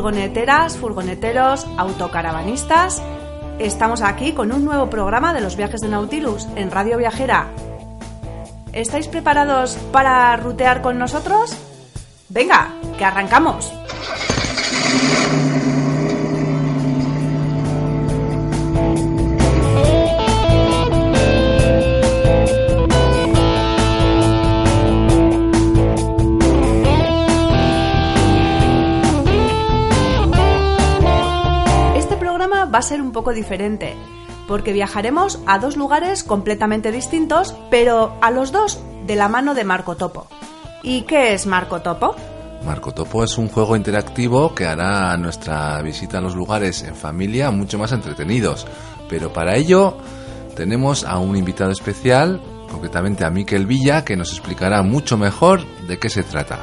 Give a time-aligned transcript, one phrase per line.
[0.00, 3.02] furgoneteras, furgoneteros, autocaravanistas.
[3.58, 7.48] Estamos aquí con un nuevo programa de los viajes de Nautilus en Radio Viajera.
[8.72, 11.54] ¿Estáis preparados para rutear con nosotros?
[12.30, 13.70] Venga, que arrancamos.
[32.72, 33.94] Va a ser un poco diferente,
[34.46, 39.64] porque viajaremos a dos lugares completamente distintos, pero a los dos de la mano de
[39.64, 40.26] Marco Topo.
[40.82, 42.16] ¿Y qué es Marco Topo?
[42.64, 47.50] Marco Topo es un juego interactivo que hará nuestra visita a los lugares en familia
[47.50, 48.66] mucho más entretenidos.
[49.08, 49.96] Pero para ello
[50.54, 55.98] tenemos a un invitado especial, concretamente a Miquel Villa, que nos explicará mucho mejor de
[55.98, 56.60] qué se trata.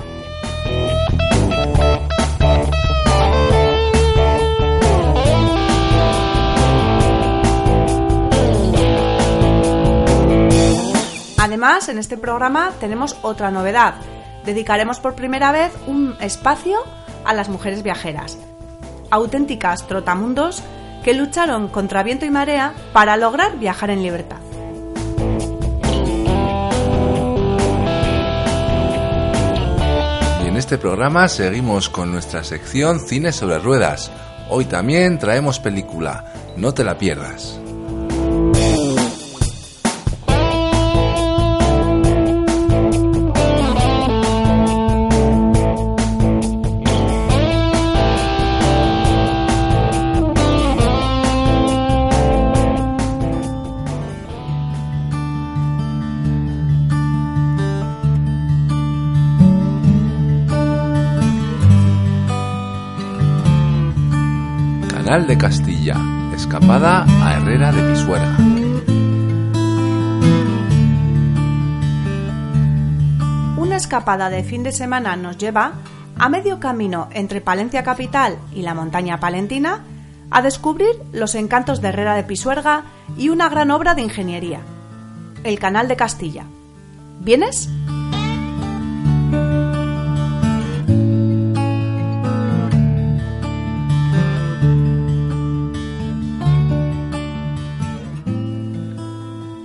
[11.58, 13.96] Además, en este programa tenemos otra novedad.
[14.46, 16.78] Dedicaremos por primera vez un espacio
[17.26, 18.38] a las mujeres viajeras.
[19.10, 20.62] Auténticas trotamundos
[21.04, 24.38] que lucharon contra viento y marea para lograr viajar en libertad.
[30.44, 34.12] Y en este programa seguimos con nuestra sección Cine sobre Ruedas.
[34.48, 36.24] Hoy también traemos película,
[36.56, 37.60] no te la pierdas.
[65.08, 65.96] Canal de Castilla,
[66.36, 68.38] escapada a Herrera de Pisuerga.
[73.56, 75.76] Una escapada de fin de semana nos lleva
[76.18, 79.86] a medio camino entre Palencia capital y la montaña palentina
[80.30, 82.84] a descubrir los encantos de Herrera de Pisuerga
[83.18, 84.60] y una gran obra de ingeniería,
[85.46, 86.44] el Canal de Castilla.
[87.22, 87.70] ¿Vienes?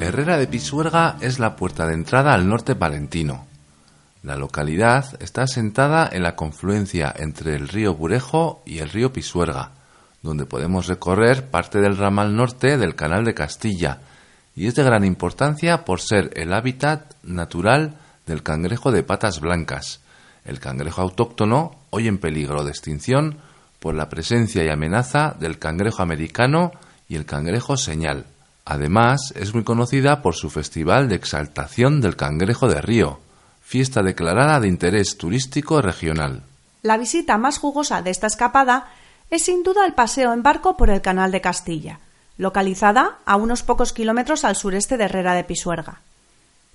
[0.03, 3.47] Herrera de Pisuerga es la puerta de entrada al norte palentino.
[4.25, 9.71] La localidad está asentada en la confluencia entre el río Burejo y el río Pisuerga,
[10.21, 14.01] donde podemos recorrer parte del ramal norte del Canal de Castilla,
[14.57, 17.95] y es de gran importancia por ser el hábitat natural
[18.27, 20.01] del cangrejo de patas blancas,
[20.45, 23.39] el cangrejo autóctono hoy en peligro de extinción
[23.79, 26.73] por la presencia y amenaza del cangrejo americano
[27.09, 28.27] y el cangrejo señal.
[28.65, 33.19] Además, es muy conocida por su festival de exaltación del cangrejo de río,
[33.61, 36.43] fiesta declarada de interés turístico regional.
[36.83, 38.89] La visita más jugosa de esta escapada
[39.31, 42.01] es sin duda el paseo en barco por el Canal de Castilla,
[42.37, 46.01] localizada a unos pocos kilómetros al sureste de Herrera de Pisuerga.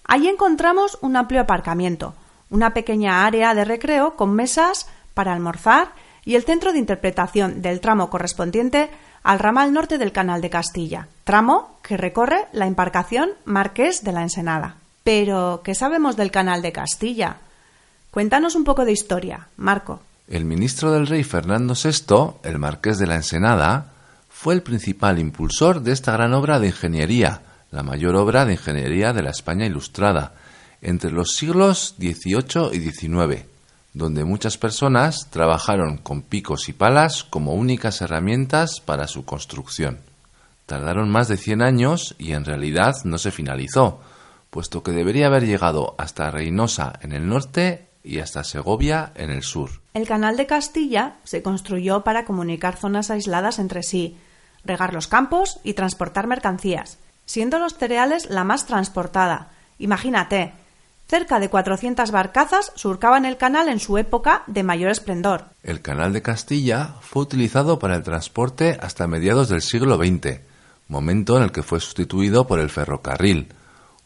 [0.06, 2.16] Allí encontramos un amplio aparcamiento,
[2.50, 5.92] una pequeña área de recreo con mesas para almorzar
[6.24, 8.90] y el centro de interpretación del tramo correspondiente
[9.28, 14.22] al ramal norte del Canal de Castilla, tramo que recorre la embarcación Marqués de la
[14.22, 14.78] Ensenada.
[15.04, 17.36] Pero, ¿qué sabemos del Canal de Castilla?
[18.10, 20.00] Cuéntanos un poco de historia, Marco.
[20.30, 23.92] El ministro del rey Fernando VI, el marqués de la Ensenada,
[24.30, 29.12] fue el principal impulsor de esta gran obra de ingeniería, la mayor obra de ingeniería
[29.12, 30.36] de la España ilustrada,
[30.82, 33.44] entre los siglos XVIII y XIX,
[33.98, 40.00] donde muchas personas trabajaron con picos y palas como únicas herramientas para su construcción.
[40.68, 44.00] Tardaron más de 100 años y en realidad no se finalizó,
[44.52, 49.44] puesto que debería haber llegado hasta Reynosa en el norte y hasta Segovia en el
[49.44, 49.82] sur.
[49.94, 54.18] El canal de Castilla se construyó para comunicar zonas aisladas entre sí,
[54.64, 59.50] regar los campos y transportar mercancías, siendo los cereales la más transportada.
[59.80, 60.54] Imagínate,
[61.08, 65.46] cerca de 400 barcazas surcaban el canal en su época de mayor esplendor.
[65.64, 70.42] El canal de Castilla fue utilizado para el transporte hasta mediados del siglo XX,
[70.88, 73.48] momento en el que fue sustituido por el ferrocarril.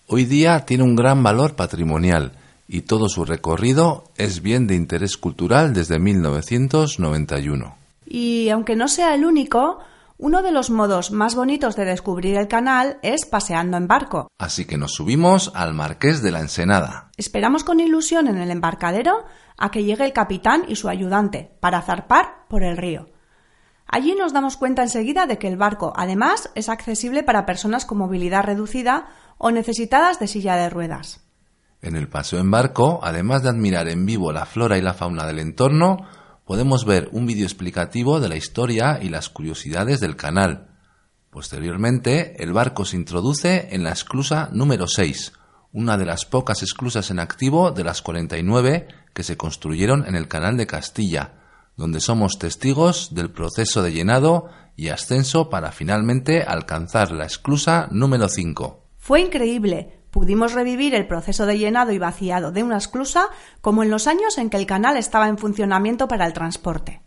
[0.08, 2.34] Hoy día tiene un gran valor patrimonial
[2.68, 7.76] y todo su recorrido es bien de interés cultural desde 1991.
[8.06, 9.80] Y aunque no sea el único,
[10.22, 14.28] uno de los modos más bonitos de descubrir el canal es paseando en barco.
[14.38, 17.10] Así que nos subimos al Marqués de la Ensenada.
[17.18, 19.26] Esperamos con ilusión en el embarcadero
[19.58, 23.10] a que llegue el capitán y su ayudante para zarpar por el río.
[23.88, 27.98] Allí nos damos cuenta enseguida de que el barco, además, es accesible para personas con
[27.98, 29.08] movilidad reducida
[29.40, 31.22] o necesitadas de silla de ruedas.
[31.82, 35.26] En el paseo en barco, además de admirar en vivo la flora y la fauna
[35.26, 36.06] del entorno,
[36.46, 40.68] podemos ver un vídeo explicativo de la historia y las curiosidades del canal.
[41.30, 45.34] Posteriormente, el barco se introduce en la esclusa número 6,
[45.74, 50.28] una de las pocas esclusas en activo de las 49 que se construyeron en el
[50.28, 51.34] canal de Castilla,
[51.78, 58.28] donde somos testigos del proceso de llenado y ascenso para finalmente alcanzar la esclusa número
[58.28, 58.84] 5.
[58.98, 60.01] Fue increíble.
[60.12, 63.30] Pudimos revivir el proceso de llenado y vaciado de una esclusa
[63.62, 67.02] como en los años en que el canal estaba en funcionamiento para el transporte.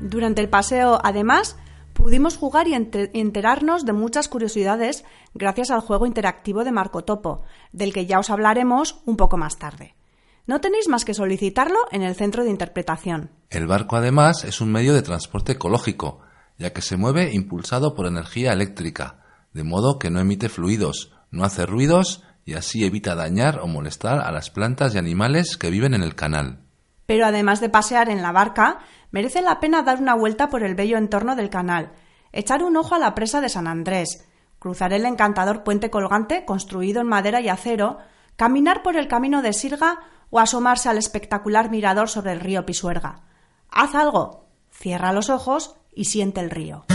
[0.00, 1.56] Durante el paseo, además,
[1.92, 5.04] pudimos jugar y enterarnos de muchas curiosidades
[5.34, 7.42] gracias al juego interactivo de Marco Topo,
[7.72, 9.96] del que ya os hablaremos un poco más tarde.
[10.46, 13.30] No tenéis más que solicitarlo en el centro de interpretación.
[13.48, 16.20] El barco además es un medio de transporte ecológico,
[16.58, 19.24] ya que se mueve impulsado por energía eléctrica,
[19.54, 24.20] de modo que no emite fluidos, no hace ruidos y así evita dañar o molestar
[24.20, 26.60] a las plantas y animales que viven en el canal.
[27.06, 28.80] Pero además de pasear en la barca,
[29.10, 31.92] merece la pena dar una vuelta por el bello entorno del canal,
[32.32, 37.00] echar un ojo a la presa de San Andrés, cruzar el encantador puente colgante construido
[37.00, 37.98] en madera y acero,
[38.36, 40.00] caminar por el camino de Sirga
[40.34, 43.20] o asomarse al espectacular mirador sobre el río Pisuerga.
[43.70, 46.86] Haz algo, cierra los ojos y siente el río.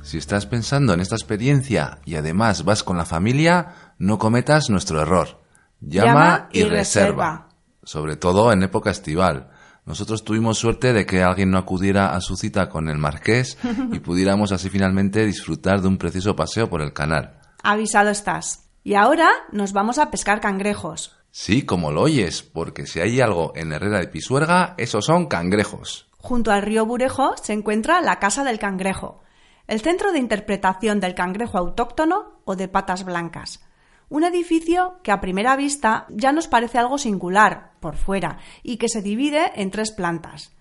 [0.00, 5.02] Si estás pensando en esta experiencia y además vas con la familia, no cometas nuestro
[5.02, 5.42] error.
[5.82, 7.50] Llama, y, reserva.
[7.82, 9.50] Sobre todo en época estival.
[9.86, 13.56] Nosotros tuvimos suerte de que alguien no acudiera a su cita con el marqués
[13.92, 17.38] y pudiéramos así finalmente disfrutar de un precioso paseo por el canal.
[17.62, 18.68] Avisado estás.
[18.82, 21.16] Y ahora nos vamos a pescar cangrejos.
[21.30, 26.08] Sí, como lo oyes, porque si hay algo en Herrera de Pisuerga, esos son cangrejos.
[26.18, 29.22] Junto al río Burejo se encuentra la Casa del Cangrejo,
[29.68, 33.65] el Centro de Interpretación del Cangrejo Autóctono o de Patas Blancas.
[34.08, 38.88] Un edificio que a primera vista ya nos parece algo singular por fuera y que
[38.88, 40.52] se divide en tres plantas.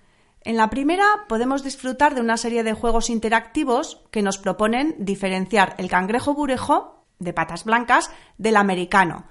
[0.42, 5.75] En la primera podemos disfrutar de una serie de juegos interactivos que nos proponen diferenciar
[5.77, 9.25] el cangrejo burejo de patas blancas del americano,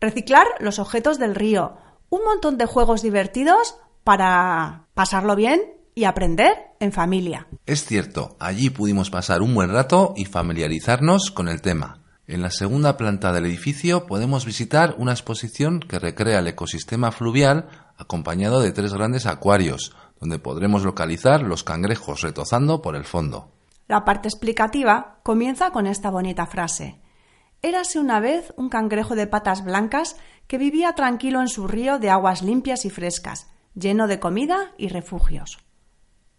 [0.00, 1.76] reciclar los objetos del río,
[2.10, 5.62] un montón de juegos divertidos para pasarlo bien
[5.94, 7.46] y aprender en familia.
[7.66, 12.01] Es cierto, allí pudimos pasar un buen rato y familiarizarnos con el tema.
[12.28, 17.68] En la segunda planta del edificio podemos visitar una exposición que recrea el ecosistema fluvial
[17.98, 23.50] acompañado de tres grandes acuarios, donde podremos localizar los cangrejos retozando por el fondo.
[23.88, 27.00] La parte explicativa comienza con esta bonita frase.
[27.60, 32.10] Érase una vez un cangrejo de patas blancas que vivía tranquilo en su río de
[32.10, 35.58] aguas limpias y frescas, lleno de comida y refugios.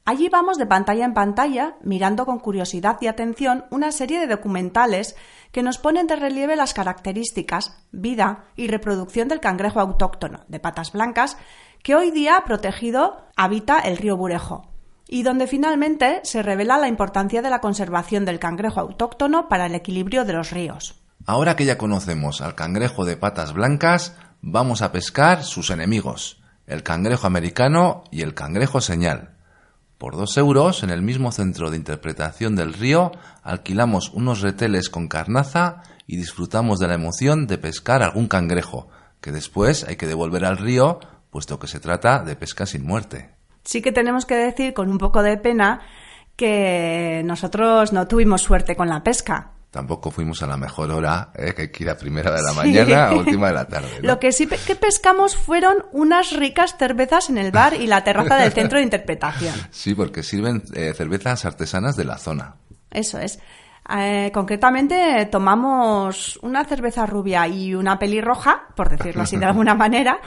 [0.06, 5.16] Allí vamos de pantalla en pantalla, mirando con curiosidad y atención una serie de documentales
[5.54, 10.92] que nos ponen de relieve las características, vida y reproducción del cangrejo autóctono de patas
[10.92, 11.38] blancas
[11.84, 14.74] que hoy día protegido habita el río Burejo
[15.08, 19.76] y donde finalmente se revela la importancia de la conservación del cangrejo autóctono para el
[19.76, 21.02] equilibrio de los ríos.
[21.26, 26.84] Ahora que ya conocemos al cangrejo de patas blancas, vamos a pescar sus enemigos, el
[26.84, 29.33] cangrejo americano y el cangrejo señal.
[30.04, 35.08] Por dos euros, en el mismo centro de interpretación del río, alquilamos unos reteles con
[35.08, 38.90] carnaza y disfrutamos de la emoción de pescar algún cangrejo,
[39.22, 43.30] que después hay que devolver al río, puesto que se trata de pesca sin muerte.
[43.64, 45.80] Sí que tenemos que decir con un poco de pena
[46.36, 49.52] que nosotros no tuvimos suerte con la pesca.
[49.74, 51.56] Tampoco fuimos a la mejor hora, ¿eh?
[51.56, 53.89] que hay que ir a primera de la mañana a última de la tarde.
[54.03, 54.08] ¿no?
[54.10, 58.03] Lo que sí pe- que pescamos fueron unas ricas cervezas en el bar y la
[58.03, 59.56] terraza del centro de interpretación.
[59.72, 62.53] Sí, porque sirven eh, cervezas artesanas de la zona.
[62.92, 63.39] Eso es.
[63.98, 70.20] Eh, concretamente tomamos una cerveza rubia y una pelirroja, por decirlo así de alguna manera,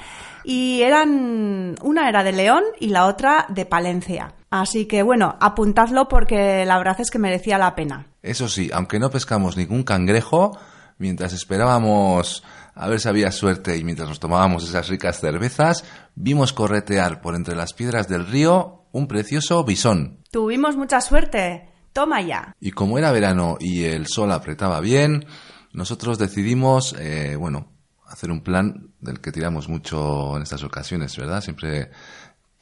[0.42, 4.32] y eran una era de León y la otra de Palencia.
[4.60, 8.06] Así que bueno, apuntadlo porque la verdad es que merecía la pena.
[8.22, 10.58] Eso sí, aunque no pescamos ningún cangrejo,
[10.98, 12.42] mientras esperábamos
[12.74, 15.84] a ver si había suerte y mientras nos tomábamos esas ricas cervezas,
[16.14, 20.18] vimos corretear por entre las piedras del río un precioso bisón.
[20.30, 21.70] Tuvimos mucha suerte.
[21.92, 22.54] Toma ya.
[22.60, 25.24] Y como era verano y el sol apretaba bien,
[25.72, 27.72] nosotros decidimos, eh, bueno,
[28.06, 31.40] hacer un plan del que tiramos mucho en estas ocasiones, ¿verdad?
[31.40, 31.90] Siempre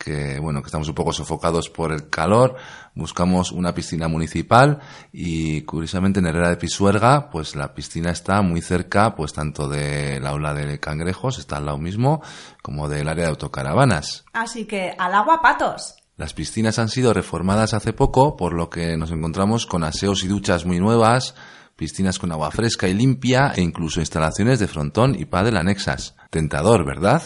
[0.05, 2.57] que, bueno, que estamos un poco sofocados por el calor,
[2.95, 4.81] buscamos una piscina municipal
[5.13, 10.27] y curiosamente en Herrera de Pisuerga, pues la piscina está muy cerca, pues tanto del
[10.27, 12.23] aula de cangrejos, está al lado mismo,
[12.63, 14.25] como del área de autocaravanas.
[14.35, 15.97] Así que al agua patos.
[16.17, 20.29] Las piscinas han sido reformadas hace poco, por lo que nos encontramos con aseos y
[20.29, 21.35] duchas muy nuevas,
[21.77, 26.15] piscinas con agua fresca y limpia e incluso instalaciones de frontón y pádel anexas.
[26.31, 27.23] Tentador, ¿verdad?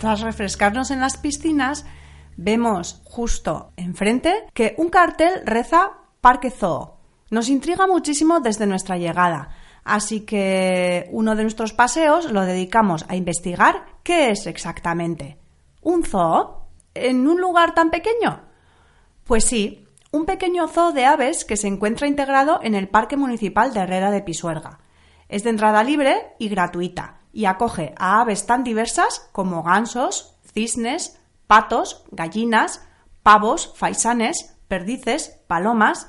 [0.00, 1.84] Tras refrescarnos en las piscinas,
[2.38, 5.90] vemos justo enfrente que un cartel reza
[6.22, 6.96] Parque Zoo.
[7.28, 9.50] Nos intriga muchísimo desde nuestra llegada,
[9.84, 15.36] así que uno de nuestros paseos lo dedicamos a investigar qué es exactamente.
[15.82, 16.64] ¿Un zoo?
[16.94, 18.40] ¿En un lugar tan pequeño?
[19.24, 23.74] Pues sí, un pequeño zoo de aves que se encuentra integrado en el Parque Municipal
[23.74, 24.80] de Herrera de Pisuerga.
[25.28, 31.18] Es de entrada libre y gratuita y acoge a aves tan diversas como gansos, cisnes,
[31.46, 32.82] patos, gallinas,
[33.22, 36.08] pavos, faisanes, perdices, palomas.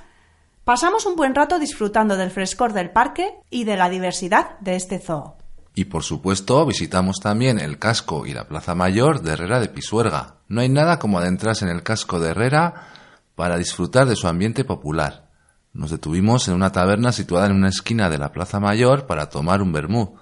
[0.64, 5.00] Pasamos un buen rato disfrutando del frescor del parque y de la diversidad de este
[5.00, 5.38] zoo.
[5.74, 10.36] Y por supuesto visitamos también el casco y la plaza mayor de Herrera de Pisuerga.
[10.48, 12.88] No hay nada como adentrarse en el casco de Herrera
[13.36, 15.30] para disfrutar de su ambiente popular.
[15.74, 19.62] Nos detuvimos en una taberna situada en una esquina de la plaza mayor para tomar
[19.62, 20.18] un vermú,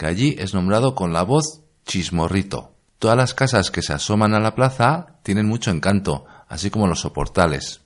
[0.00, 2.72] que allí es nombrado con la voz Chismorrito.
[2.98, 7.00] Todas las casas que se asoman a la plaza tienen mucho encanto, así como los
[7.00, 7.82] soportales.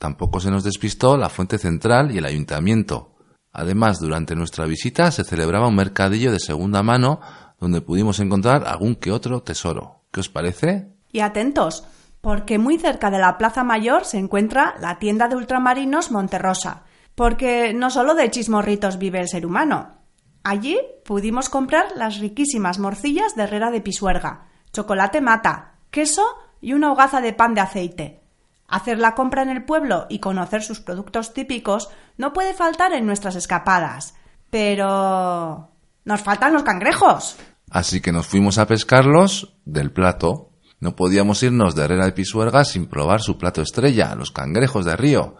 [0.00, 3.14] Tampoco se nos despistó la fuente central y el ayuntamiento.
[3.52, 7.20] Además, durante nuestra visita se celebraba un mercadillo de segunda mano
[7.60, 10.02] donde pudimos encontrar algún que otro tesoro.
[10.10, 10.88] ¿Qué os parece?
[11.12, 11.84] Y atentos,
[12.20, 16.82] porque muy cerca de la Plaza Mayor se encuentra la tienda de ultramarinos Monterrosa,
[17.14, 20.01] porque no solo de chismorritos vive el ser humano.
[20.44, 26.24] Allí pudimos comprar las riquísimas morcillas de Herrera de Pisuerga, chocolate mata, queso
[26.60, 28.22] y una hogaza de pan de aceite.
[28.66, 33.06] Hacer la compra en el pueblo y conocer sus productos típicos no puede faltar en
[33.06, 34.14] nuestras escapadas.
[34.50, 35.68] Pero...
[36.04, 37.36] ¡Nos faltan los cangrejos!
[37.70, 40.50] Así que nos fuimos a pescarlos del plato.
[40.80, 44.96] No podíamos irnos de Herrera de Pisuerga sin probar su plato estrella, los cangrejos de
[44.96, 45.36] río.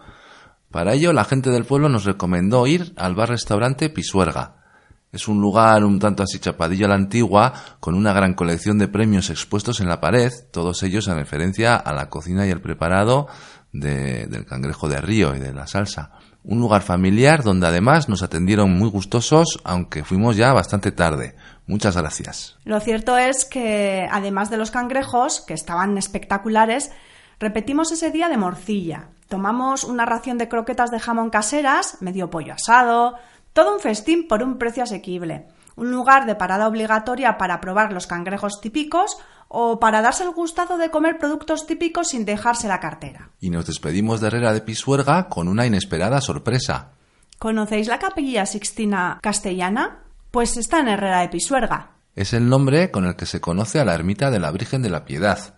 [0.71, 4.62] Para ello, la gente del pueblo nos recomendó ir al bar-restaurante Pisuerga.
[5.13, 8.87] Es un lugar un tanto así chapadillo a la antigua, con una gran colección de
[8.87, 13.27] premios expuestos en la pared, todos ellos en referencia a la cocina y el preparado
[13.71, 16.11] de- del cangrejo de río y de la salsa.
[16.43, 21.35] Un lugar familiar donde además nos atendieron muy gustosos, aunque fuimos ya bastante tarde.
[21.67, 22.57] Muchas gracias.
[22.65, 26.91] Lo cierto es que, además de los cangrejos, que estaban espectaculares,
[27.39, 29.09] repetimos ese día de morcilla.
[29.29, 33.15] Tomamos una ración de croquetas de jamón caseras, medio pollo asado,
[33.53, 35.47] todo un festín por un precio asequible.
[35.75, 39.17] Un lugar de parada obligatoria para probar los cangrejos típicos
[39.47, 43.29] o para darse el gustado de comer productos típicos sin dejarse la cartera.
[43.39, 46.91] Y nos despedimos de Herrera de Pisuerga con una inesperada sorpresa.
[47.39, 50.03] ¿Conocéis la capilla Sixtina castellana?
[50.31, 51.91] Pues está en Herrera de Pisuerga.
[52.15, 54.89] Es el nombre con el que se conoce a la ermita de la Virgen de
[54.89, 55.55] la Piedad.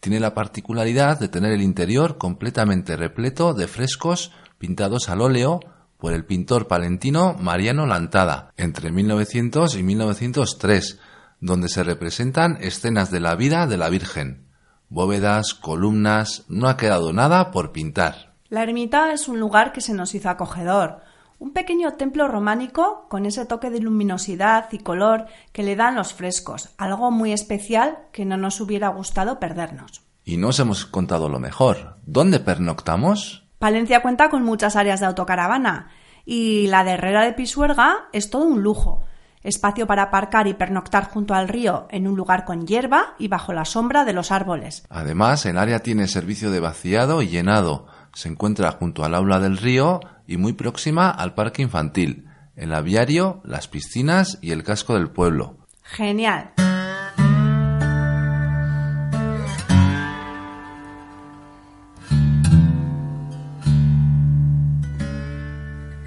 [0.00, 5.60] Tiene la particularidad de tener el interior completamente repleto de frescos pintados al óleo
[6.00, 10.98] por el pintor palentino Mariano Lantada entre 1900 y 1903,
[11.40, 14.46] donde se representan escenas de la vida de la Virgen.
[14.88, 18.34] Bóvedas, columnas, no ha quedado nada por pintar.
[18.48, 21.02] La ermita es un lugar que se nos hizo acogedor,
[21.38, 26.12] un pequeño templo románico con ese toque de luminosidad y color que le dan los
[26.12, 30.02] frescos, algo muy especial que no nos hubiera gustado perdernos.
[30.24, 31.96] Y no os hemos contado lo mejor.
[32.04, 33.44] ¿Dónde pernoctamos?
[33.60, 35.90] Palencia cuenta con muchas áreas de autocaravana
[36.24, 39.04] y la de Herrera de Pisuerga es todo un lujo.
[39.42, 43.52] Espacio para aparcar y pernoctar junto al río en un lugar con hierba y bajo
[43.52, 44.86] la sombra de los árboles.
[44.88, 47.86] Además, el área tiene servicio de vaciado y llenado.
[48.14, 53.42] Se encuentra junto al aula del río y muy próxima al parque infantil, el aviario,
[53.44, 55.58] las piscinas y el casco del pueblo.
[55.82, 56.54] Genial.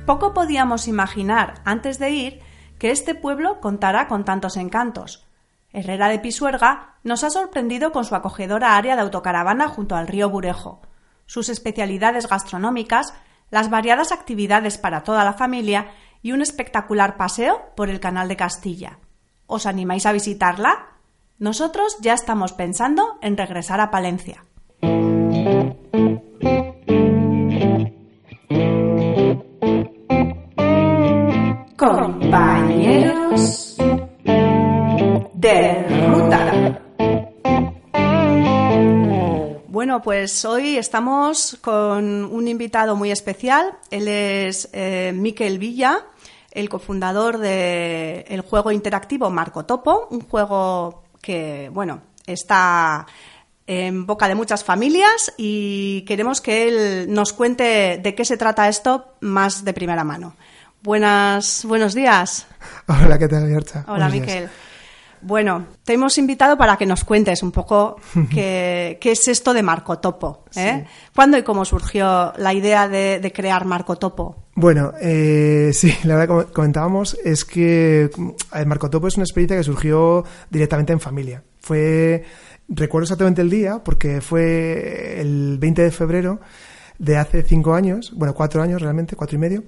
[0.05, 2.39] Poco podíamos imaginar antes de ir
[2.77, 5.25] que este pueblo contará con tantos encantos.
[5.71, 10.29] Herrera de Pisuerga nos ha sorprendido con su acogedora área de autocaravana junto al río
[10.29, 10.81] Burejo,
[11.25, 13.13] sus especialidades gastronómicas,
[13.49, 15.91] las variadas actividades para toda la familia
[16.21, 18.99] y un espectacular paseo por el Canal de Castilla.
[19.45, 20.97] ¿Os animáis a visitarla?
[21.39, 24.43] Nosotros ya estamos pensando en regresar a Palencia.
[31.83, 33.75] Compañeros
[35.33, 36.79] de ruta.
[39.67, 43.73] Bueno, pues hoy estamos con un invitado muy especial.
[43.91, 46.05] Él es eh, Miquel Villa,
[46.51, 53.05] el cofundador del juego interactivo Marco Topo, un juego que, bueno, está
[53.67, 58.69] en boca de muchas familias y queremos que él nos cuente de qué se trata
[58.69, 60.37] esto más de primera mano.
[60.83, 62.45] Buenas, buenos días.
[62.87, 63.85] Hola, ¿qué tal, Yorcha?
[63.87, 64.49] Hola, Miquel.
[65.21, 67.95] Bueno, te hemos invitado para que nos cuentes un poco
[68.29, 70.43] qué, qué es esto de Marco Topo.
[70.57, 70.85] ¿eh?
[71.15, 74.35] ¿Cuándo y cómo surgió la idea de, de crear Marco Topo?
[74.55, 78.09] Bueno, eh, sí, la verdad, como comentábamos, es que
[78.53, 81.43] el Marco Topo es una experiencia que surgió directamente en familia.
[81.61, 82.25] Fue,
[82.67, 86.41] recuerdo exactamente el día, porque fue el 20 de febrero
[86.99, 89.63] de hace cinco años, bueno, cuatro años realmente, cuatro y medio,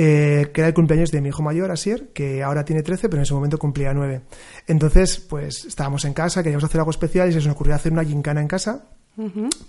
[0.00, 3.16] eh, que era el cumpleaños de mi hijo mayor, Asier, que ahora tiene 13, pero
[3.18, 4.20] en ese momento cumplía 9.
[4.68, 8.04] Entonces, pues estábamos en casa, queríamos hacer algo especial y se nos ocurrió hacer una
[8.04, 8.84] gincana en casa.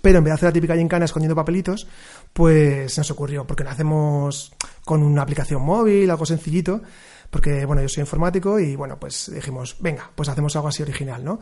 [0.00, 1.88] Pero en vez de hacer la típica gincana escondiendo papelitos,
[2.32, 4.52] pues se nos ocurrió, porque lo hacemos
[4.84, 6.80] con una aplicación móvil, algo sencillito,
[7.30, 11.24] porque, bueno, yo soy informático y, bueno, pues dijimos, venga, pues hacemos algo así original,
[11.24, 11.40] ¿no?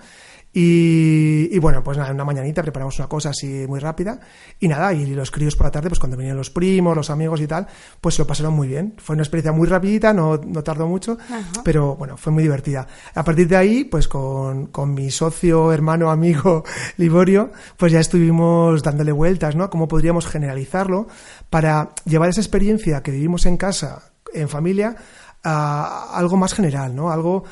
[0.60, 4.18] Y, y, bueno, pues nada, una mañanita preparamos una cosa así muy rápida
[4.58, 7.40] y nada, y los críos por la tarde, pues cuando venían los primos, los amigos
[7.40, 7.68] y tal,
[8.00, 8.94] pues se lo pasaron muy bien.
[8.98, 11.16] Fue una experiencia muy rapidita, no, no tardó mucho,
[11.62, 12.88] pero bueno, fue muy divertida.
[13.14, 16.64] A partir de ahí, pues con, con mi socio, hermano, amigo
[16.96, 19.70] Liborio, pues ya estuvimos dándole vueltas, ¿no?
[19.70, 21.06] Cómo podríamos generalizarlo
[21.50, 24.96] para llevar esa experiencia que vivimos en casa, en familia,
[25.44, 27.10] a algo más general, ¿no?
[27.10, 27.44] Algo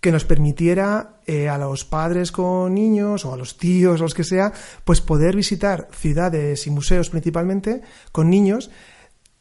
[0.00, 4.14] que nos permitiera eh, a los padres con niños o a los tíos o los
[4.14, 4.52] que sea,
[4.84, 7.82] pues poder visitar ciudades y museos principalmente
[8.12, 8.70] con niños,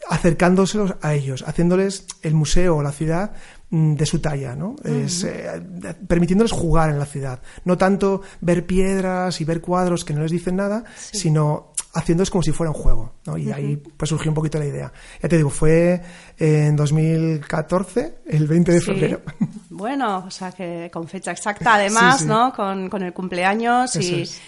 [0.09, 3.33] acercándoselos a ellos, haciéndoles el museo o la ciudad
[3.69, 4.75] mm, de su talla, ¿no?
[4.83, 5.61] es, eh,
[6.07, 7.41] permitiéndoles jugar en la ciudad.
[7.63, 12.43] No tanto ver piedras y ver cuadros que no les dicen nada, sino haciéndoles como
[12.43, 13.37] si fuera un juego, ¿no?
[13.37, 14.91] Y ahí pues surgió un poquito la idea.
[15.23, 16.01] Ya te digo, fue
[16.37, 18.85] en 2014, el 20 de Sí.
[18.85, 19.21] febrero.
[19.69, 22.29] Bueno, o sea que con fecha exacta, además, Sí, sí.
[22.29, 22.53] ¿no?
[22.53, 24.39] Con, con el cumpleaños Eso y, es.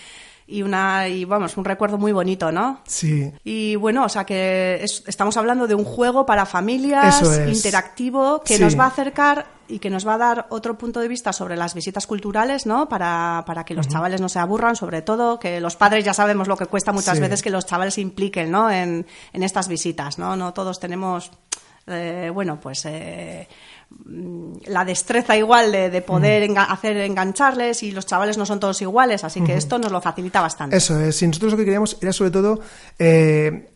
[0.49, 2.79] Y una y vamos, un recuerdo muy bonito, ¿no?
[2.87, 7.57] Sí, Y bueno, o sea que es- estamos hablando de un juego para familias, es.
[7.57, 8.63] interactivo, que Sí.
[8.63, 11.57] nos va a acercar y que nos va a dar otro punto de vista sobre
[11.57, 12.87] las visitas culturales, ¿no?
[12.87, 16.47] Para, para que los chavales no se aburran, sobre todo, que los padres ya sabemos
[16.47, 17.21] lo que cuesta muchas Sí.
[17.21, 18.71] veces que los chavales se impliquen, ¿no?
[18.71, 20.37] En, en estas visitas, ¿no?
[20.37, 21.29] No todos tenemos,
[21.87, 22.85] eh, bueno, pues...
[22.85, 23.47] eh,
[24.65, 28.81] la destreza igual de, de poder enga- hacer engancharles y los chavales no son todos
[28.81, 30.75] iguales, así que esto nos lo facilita bastante.
[30.77, 31.21] Eso es.
[31.21, 32.59] Y nosotros lo que queríamos era sobre todo
[32.99, 33.69] eh,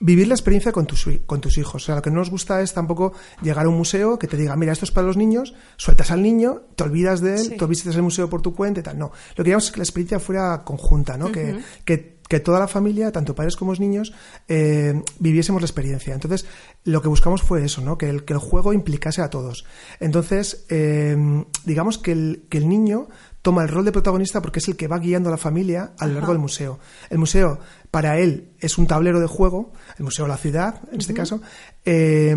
[0.00, 1.82] vivir la experiencia con tus, con tus hijos.
[1.82, 4.36] O sea, lo que no nos gusta es tampoco llegar a un museo que te
[4.36, 7.56] diga, mira, esto es para los niños, sueltas al niño, te olvidas de él, Sí.
[7.56, 8.98] tú visitas el museo por tu cuenta y tal.
[8.98, 11.32] No, lo que queríamos es que la experiencia fuera conjunta, ¿no?
[11.32, 14.12] que, que, que toda la familia, tanto padres como niños,
[14.48, 16.14] eh, viviésemos la experiencia.
[16.14, 16.46] Entonces,
[16.84, 17.98] lo que buscamos fue eso, ¿no?
[17.98, 19.64] Que el, que el juego implicase a todos.
[20.00, 21.16] Entonces, eh,
[21.64, 23.08] digamos que el, que el niño
[23.42, 26.06] toma el rol de protagonista porque es el que va guiando a la familia a
[26.06, 26.78] lo largo del museo.
[27.10, 27.58] El museo,
[27.90, 31.42] para él, es un tablero de juego, el museo de la ciudad, en este caso,
[31.84, 32.34] eh,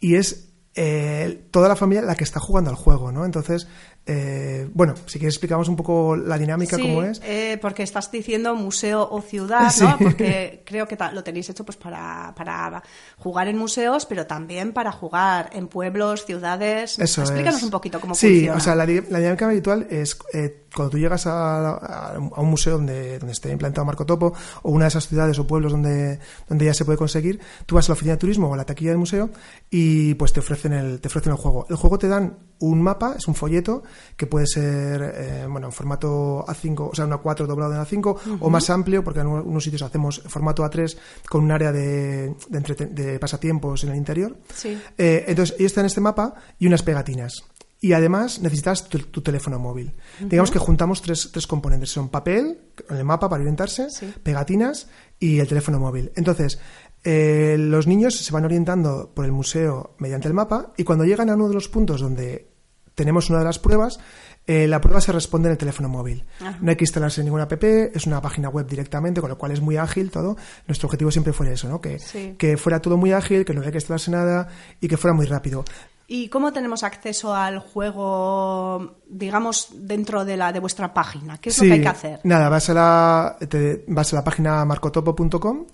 [0.00, 0.46] y es
[0.78, 3.24] eh, toda la familia la que está jugando al juego, ¿no?
[3.24, 3.66] Entonces,
[4.06, 7.20] eh, bueno, si quieres explicamos un poco la dinámica, Sí, cómo es.
[7.24, 9.84] eh, porque estás diciendo museo o ciudad, Sí.
[9.84, 9.98] ¿no?
[9.98, 12.82] Porque creo que lo tenéis hecho pues para, para
[13.18, 16.98] jugar en museos, pero también para jugar en pueblos, ciudades.
[16.98, 17.62] Eso Explícanos es.
[17.64, 18.56] un poquito cómo sí, funciona.
[18.56, 22.40] o sea, la, di- la dinámica habitual es eh, cuando tú llegas a, a- a
[22.40, 25.72] un museo donde, donde esté implantado Marco Topo o una de esas ciudades o pueblos
[25.72, 28.56] donde, donde ya se puede conseguir, tú vas a la oficina de turismo o a
[28.56, 29.30] la taquilla del museo
[29.70, 31.66] y pues te ofrecen el, te ofrecen el juego.
[31.68, 33.82] El juego te dan un mapa, es un folleto
[34.16, 38.38] que puede ser, eh, bueno, en formato A5, o sea, un A4 doblado en A5
[38.40, 40.96] o más amplio, porque en unos sitios hacemos formato A3
[41.28, 44.36] con un área de, de, pasatiempos en el interior.
[44.54, 44.78] Sí.
[44.96, 47.44] Eh, entonces, ellos en este mapa y unas pegatinas.
[47.78, 49.94] Y además necesitas tu, tu teléfono móvil.
[50.18, 51.90] Digamos que juntamos tres, tres componentes.
[51.90, 54.12] Son papel, en el mapa para orientarse, Sí.
[54.22, 54.88] pegatinas
[55.20, 56.10] y el teléfono móvil.
[56.16, 56.58] Entonces,
[57.06, 61.30] eh, los niños se van orientando por el museo mediante el mapa y cuando llegan
[61.30, 62.48] a uno de los puntos donde
[62.96, 64.00] tenemos una de las pruebas,
[64.46, 66.24] eh, la prueba se responde en el teléfono móvil.
[66.40, 66.58] Ajá.
[66.60, 69.60] No hay que instalarse ninguna app, es una página web directamente, con lo cual es
[69.60, 70.36] muy ágil todo.
[70.66, 71.80] Nuestro objetivo siempre fue eso, ¿no?
[71.80, 72.34] Que, Sí.
[72.38, 74.48] que fuera todo muy ágil, que no había que instalarse nada
[74.80, 75.64] y que fuera muy rápido.
[76.08, 81.38] ¿Y cómo tenemos acceso al juego, digamos, dentro de la de vuestra página?
[81.38, 82.20] ¿Qué es lo que hay que hacer?
[82.24, 85.66] Nada, vas a la, te- vas a la página marcotopo.com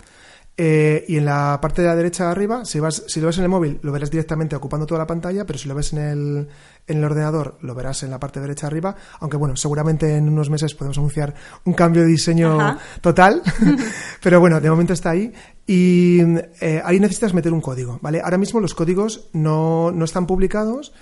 [0.56, 3.44] eh, y en la parte de la derecha arriba, si, vas, si lo ves en
[3.44, 6.48] el móvil, lo verás directamente ocupando toda la pantalla, pero si lo ves en el,
[6.86, 10.50] en el ordenador, lo verás en la parte derecha arriba, aunque bueno, seguramente en unos
[10.50, 12.78] meses podemos anunciar un cambio de diseño Ajá.
[13.00, 13.42] total,
[14.22, 15.32] pero bueno, de momento está ahí.
[15.64, 16.20] Y
[16.60, 18.20] eh, ahí necesitas meter un código, ¿vale?
[18.20, 20.92] Ahora mismo los códigos no, no están publicados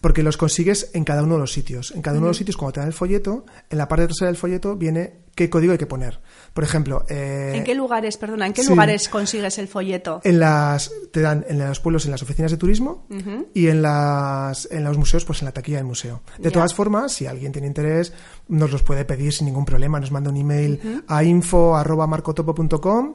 [0.00, 1.90] porque los consigues en cada uno de los sitios.
[1.90, 4.28] En cada uno de los sitios, cuando te dan el folleto, en la parte trasera
[4.28, 6.20] del folleto viene qué código hay que poner.
[6.54, 8.70] Por ejemplo, eh, ¿En qué lugares, perdona, en qué sí.
[8.70, 10.20] lugares consigues el folleto?
[10.24, 13.06] en las te dan en los pueblos en las oficinas de turismo
[13.54, 17.12] y en las en los museos pues en la taquilla del museo de todas formas
[17.12, 18.12] si alguien tiene interés
[18.48, 23.14] nos los puede pedir sin ningún problema nos manda un email a info arroba marcotopo.com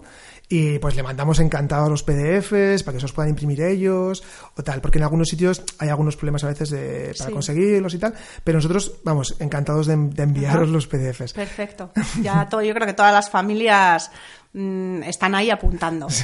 [0.50, 4.24] y pues le mandamos encantados los PDFs para que se los puedan imprimir ellos
[4.56, 7.34] o tal, porque en algunos sitios hay algunos problemas a veces de, para Sí.
[7.34, 8.14] conseguirlos y tal,
[8.46, 10.72] pero nosotros, vamos, encantados de, de enviaros Ajá.
[10.72, 11.34] los PDFs.
[11.34, 11.92] Perfecto.
[12.22, 14.10] Ya todo, yo creo que todas las familias
[14.54, 16.08] mm, están ahí apuntando.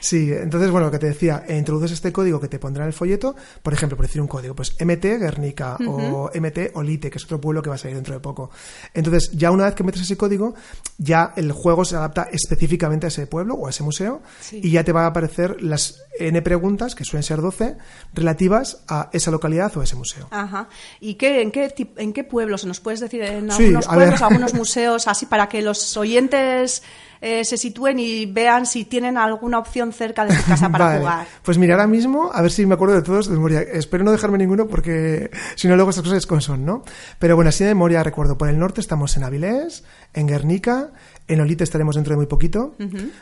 [0.00, 2.92] Sí, entonces, bueno, lo que te decía, introduces este código que te pondrá en el
[2.92, 7.24] folleto, por ejemplo, por decir un código, pues MT Guernica o MT Olite, que es
[7.24, 8.50] otro pueblo que va a salir dentro de poco.
[8.94, 10.54] Entonces, ya una vez que metes ese código,
[10.98, 14.60] ya el juego se adapta específicamente a ese pueblo o a ese museo Sí.
[14.62, 17.76] y ya te va a aparecer las N preguntas, que suelen ser 12,
[18.14, 20.28] relativas a esa localidad o a ese museo.
[20.30, 20.68] Ajá.
[21.00, 22.64] ¿Y qué, en, qué, en qué pueblos?
[22.64, 23.96] ¿Nos puedes decir en Sí, algunos ver.
[23.96, 26.82] pueblos, algunos museos, así para que los oyentes
[27.28, 30.98] eh, se sitúen y vean si tienen alguna opción cerca de su casa para Vale.
[31.00, 31.26] jugar?
[31.42, 33.60] Pues mira, ahora mismo, a ver si me acuerdo de todos de memoria.
[33.60, 36.82] Espero no dejarme ninguno porque si no luego estas cosas con son, ¿no?
[37.18, 38.38] Pero bueno, así de memoria recuerdo.
[38.38, 40.90] Por el norte estamos en Avilés, en Guernica,
[41.26, 42.74] en Olite estaremos dentro de muy poquito,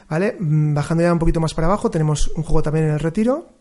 [0.08, 0.36] ¿vale?
[0.38, 3.55] Mm, Bajando ya un poquito más para abajo tenemos un juego también en el Retiro.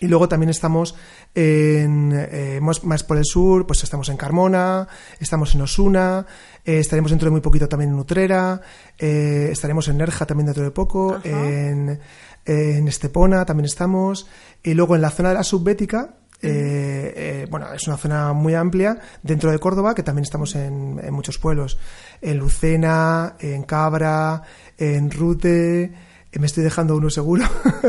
[0.00, 0.94] Y luego también estamos
[1.34, 4.86] en, eh, más, más por el sur, pues estamos en Carmona,
[5.18, 6.24] estamos en Osuna,
[6.64, 8.60] eh, estaremos dentro de muy poquito también en Utrera,
[8.96, 11.28] eh, estaremos en Nerja también dentro de poco, Ajá.
[11.28, 11.98] en,
[12.44, 14.28] en Estepona también estamos,
[14.62, 18.54] y luego en la zona de la subbética, eh, eh, bueno, es una zona muy
[18.54, 21.78] amplia dentro de Córdoba, que también estamos en, en muchos pueblos,
[22.20, 24.42] en Lucena, en Cabra,
[24.76, 25.92] en Rute,
[26.38, 27.44] me estoy dejando uno seguro,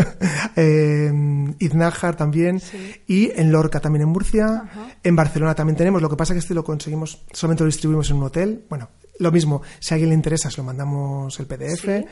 [0.55, 2.95] en Iznájar también, Sí.
[3.07, 4.69] y en Lorca también en Murcia,
[5.03, 8.17] en Barcelona también tenemos, lo que pasa que este lo conseguimos, solamente lo distribuimos en
[8.17, 11.81] un hotel, bueno, lo mismo, si a alguien le interesa, se lo mandamos el PDF,
[11.83, 12.05] Sí.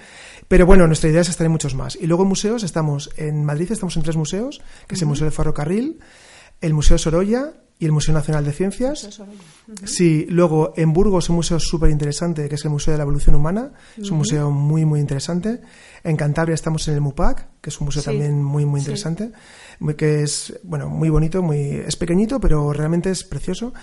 [0.47, 1.95] pero bueno, nuestra idea es estar en muchos más.
[1.95, 5.26] Y luego en museos, estamos en Madrid, estamos en tres museos, que es el Museo
[5.26, 6.00] de Ferrocarril,
[6.62, 9.22] el Museo Sorolla y el Museo Nacional de Ciencias.
[9.84, 13.36] Sí, luego en Burgos un museo súper interesante que es el Museo de la Evolución
[13.36, 15.62] Humana, es un museo muy muy interesante.
[16.04, 19.32] En Cantabria estamos en el MUPAC, que es un museo Sí, también muy muy interesante,
[19.96, 23.74] que es bueno muy bonito, muy es pequeñito pero realmente es precioso.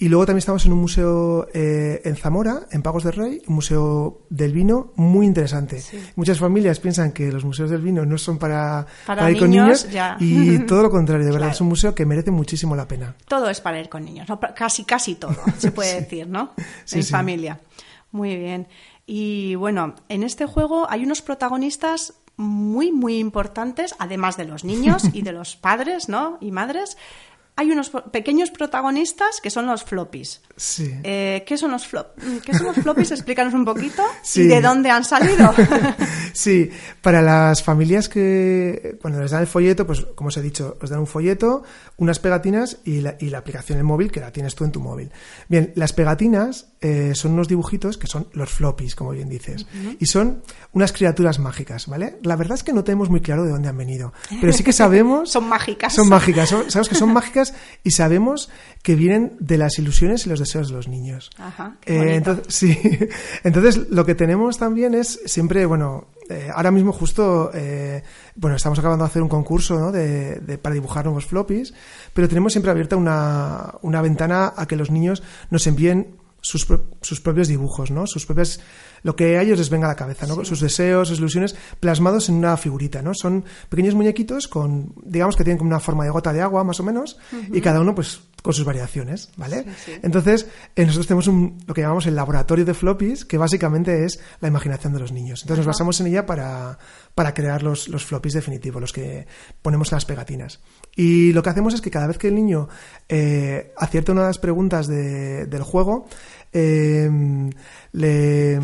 [0.00, 3.56] Y luego también estamos en un museo eh, en Zamora, en Pagos de Rey, un
[3.56, 5.80] museo del vino muy interesante.
[5.80, 5.98] Sí.
[6.14, 9.86] Muchas familias piensan que los museos del vino no son para, Para ir con niños,
[9.86, 10.16] niños ya.
[10.20, 11.54] y todo lo contrario, de verdad, Claro.
[11.54, 13.16] es un museo que merece muchísimo la pena.
[13.26, 14.38] Todo es para ir con niños, ¿no?
[14.54, 16.52] casi casi todo, se puede decir, ¿no?
[16.84, 17.60] Sí, en familia.
[18.12, 18.68] Muy bien.
[19.04, 25.02] Y bueno, en este juego hay unos protagonistas muy, muy importantes, además de los niños
[25.12, 26.38] y de los padres, ¿no?
[26.40, 26.96] Y madres.
[27.60, 30.40] Hay unos pequeños protagonistas que son los floppies.
[30.56, 30.92] Sí.
[31.02, 33.10] Eh, ¿qué, son los flop- ¿Qué son los floppies?
[33.18, 34.02] Explícanos un poquito.
[34.22, 34.42] Sí.
[34.42, 35.52] ¿Y de dónde han salido?
[36.34, 36.70] Sí,
[37.02, 40.88] para las familias que cuando les dan el folleto, pues como os he dicho, os
[40.90, 41.64] dan un folleto,
[41.96, 44.78] unas pegatinas y la, y la aplicación en móvil que la tienes tú en tu
[44.80, 45.10] móvil.
[45.48, 49.66] Bien, las pegatinas eh, son unos dibujitos que son los floppies, como bien dices,
[49.98, 50.42] y son
[50.74, 52.18] unas criaturas mágicas, ¿vale?
[52.22, 54.72] La verdad es que no tenemos muy claro de dónde han venido, pero sí que
[54.84, 55.32] sabemos...
[55.32, 55.94] Son mágicas.
[55.94, 57.47] Son mágicas, son- sabemos que son mágicas
[57.84, 58.50] y sabemos
[58.82, 61.30] que vienen de las ilusiones y los deseos de los niños.
[61.38, 62.78] Ajá, qué Eh, entonces, sí,
[63.44, 68.02] entonces lo que tenemos también es siempre, bueno, eh, ahora mismo justo, eh,
[68.36, 69.92] bueno, estamos acabando de hacer un concurso ¿no?
[69.92, 71.72] de, de- para dibujar nuevos floppies,
[72.12, 76.16] pero tenemos siempre abierta una, una ventana a que los niños nos envíen
[76.48, 76.66] sus,
[77.02, 78.06] sus propios dibujos, ¿no?
[78.06, 78.58] Sus propias,
[79.02, 80.44] lo que a ellos les venga a la cabeza, ¿no?
[80.44, 83.12] Sus deseos, sus ilusiones plasmados en una figurita, ¿no?
[83.14, 86.80] Son pequeños muñequitos con, digamos que tienen como una forma de gota de agua, más
[86.80, 87.18] o menos,
[87.52, 89.66] y cada uno, pues, con sus variaciones, ¿vale?
[90.02, 94.20] Entonces, eh, nosotros tenemos un, lo que llamamos el laboratorio de floppies, que básicamente es
[94.40, 95.42] la imaginación de los niños.
[95.42, 96.78] Entonces, nos basamos en ella para,
[97.14, 99.26] para crear los, los floppies definitivos, los que
[99.60, 100.60] ponemos en las pegatinas.
[100.96, 102.68] Y lo que hacemos es que cada vez que el niño
[103.08, 106.06] eh, acierta una de las preguntas de- del juego,
[106.52, 107.10] eh,
[107.92, 108.60] le,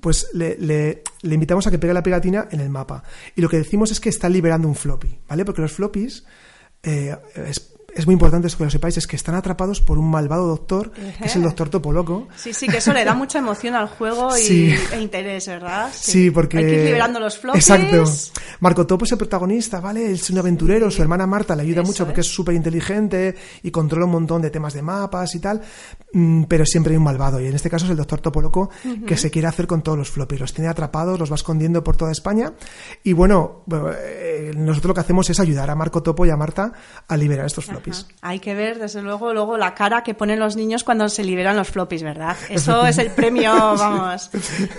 [0.00, 3.02] pues le, le- invitamos a que pegue la pegatina en el mapa.
[3.36, 5.44] Y lo que decimos es que está liberando un floppy, ¿vale?
[5.44, 6.24] Porque los floppies,
[6.82, 10.46] eh, es, es muy importante que lo sepáis, es que están atrapados por un malvado
[10.46, 12.28] doctor, que es el doctor Topoloco.
[12.36, 14.74] Sí, sí, que eso le da mucha emoción al juego y, Sí.
[14.92, 15.90] e interés, ¿verdad?
[15.92, 16.58] Sí, porque.
[16.58, 17.68] Hay que ir liberando los floppies.
[17.68, 18.04] Exacto.
[18.60, 20.12] Marco Topo es el protagonista, ¿vale?
[20.12, 22.26] Es un aventurero, su hermana Marta le ayuda Eso mucho porque es.
[22.26, 25.60] súper inteligente y controla un montón de temas de mapas y tal,
[26.12, 27.40] mm, pero siempre hay un malvado.
[27.40, 28.70] Y en este caso es el doctor Topoloco
[29.06, 30.40] que se quiere hacer con todos los floppies.
[30.40, 32.52] Los tiene atrapados, los va escondiendo por toda España.
[33.02, 33.64] Y bueno,
[33.98, 36.72] eh, nosotros lo que hacemos es ayudar a Marco Topo y a Marta
[37.06, 37.87] a liberar estos floppies.
[38.20, 41.56] Hay que ver, desde luego, luego la cara que ponen los niños cuando se liberan
[41.56, 42.36] los floppies, ¿verdad?
[42.48, 44.30] Eso es el premio, vamos.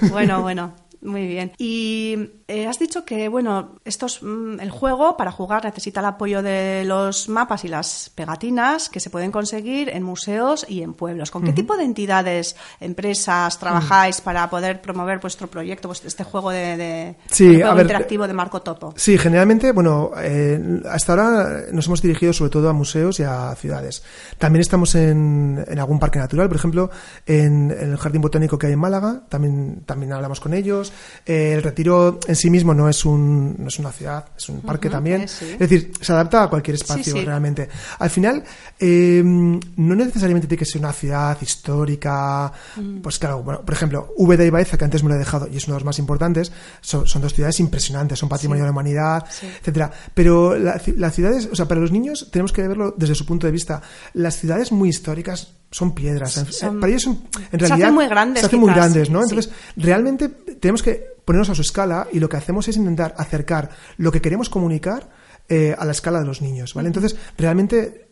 [0.10, 0.74] Bueno, bueno.
[1.02, 1.52] Muy bien.
[1.58, 6.42] Y eh, has dicho que, bueno, estos, mm, el juego para jugar necesita el apoyo
[6.42, 11.30] de los mapas y las pegatinas que se pueden conseguir en museos y en pueblos.
[11.30, 16.50] ¿Con qué tipo de entidades, empresas trabajáis para poder promover vuestro proyecto, pues, este juego
[16.50, 18.96] de, de Sí, el juego a ver, interactivo de Marco Topo?
[18.98, 23.54] Sí, generalmente, bueno, eh, hasta ahora nos hemos dirigido sobre todo a museos y a
[23.56, 24.02] ciudades.
[24.40, 26.90] También estamos en, en algún parque natural, por ejemplo,
[27.28, 30.92] en, en el Jardín Botánico que hay en Málaga, también, también hablamos con ellos.
[31.28, 34.62] Eh, el retiro en sí mismo no es, un, no es una ciudad, es un
[34.62, 35.22] parque también.
[35.22, 35.46] eh, sí.
[35.52, 37.24] Es decir, se adapta a cualquier espacio sí.
[37.26, 37.70] realmente.
[38.00, 38.44] Al final,
[38.80, 42.52] eh, no necesariamente tiene que ser una ciudad histórica.
[42.76, 43.00] Mm.
[43.02, 45.58] Pues claro, bueno, por ejemplo, Úbeda y Baeza, que antes me lo he dejado y
[45.58, 48.72] es uno de los más importantes, son, son dos ciudades impresionantes, son patrimonio de la
[48.72, 49.26] humanidad,
[49.60, 49.92] etcétera.
[50.14, 53.46] Pero la las ciudades, o sea, para los niños tenemos que verlo desde su punto
[53.48, 53.82] de vista.
[54.14, 56.32] Las ciudades muy históricas son piedras.
[56.50, 59.22] Son- para ellos son, en se realidad hacen muy grandes, se hacen muy grandes, ¿no?
[59.22, 63.70] Entonces, realmente tenemos que ponernos a su escala y lo que hacemos es intentar acercar
[63.98, 65.12] lo que queremos comunicar
[65.48, 66.88] eh, a la escala de los niños, ¿vale?
[66.88, 68.09] Entonces, realmente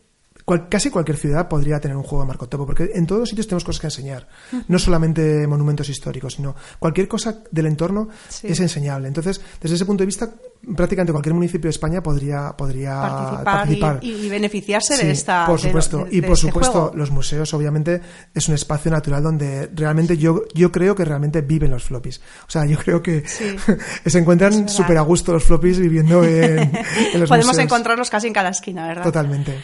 [0.48, 3.28] cual- casi cualquier ciudad podría tener un juego de Marco Topo, porque en todos los
[3.28, 4.26] sitios tenemos cosas que enseñar.
[4.66, 8.46] No solamente monumentos históricos, sino cualquier cosa del entorno Sí.
[8.48, 9.08] es enseñable.
[9.08, 10.30] Entonces, desde ese punto de vista,
[10.74, 13.98] prácticamente cualquier municipio de España podría, podría Participar, participar.
[14.02, 15.44] Y, y beneficiarse Sí, de esta.
[15.46, 16.04] Por de- supuesto.
[16.06, 16.96] de- y por este supuesto, juego.
[16.96, 18.00] los museos, obviamente,
[18.34, 22.20] es un espacio natural donde realmente yo, yo creo que realmente viven los floppies.
[22.46, 23.54] O sea, yo creo que Sí.
[24.06, 27.64] se encuentran súper a gusto los floppies viviendo en, en los Podemos museos.
[27.64, 29.02] encontrarlos casi en cada esquina, ¿verdad?
[29.04, 29.54] Totalmente.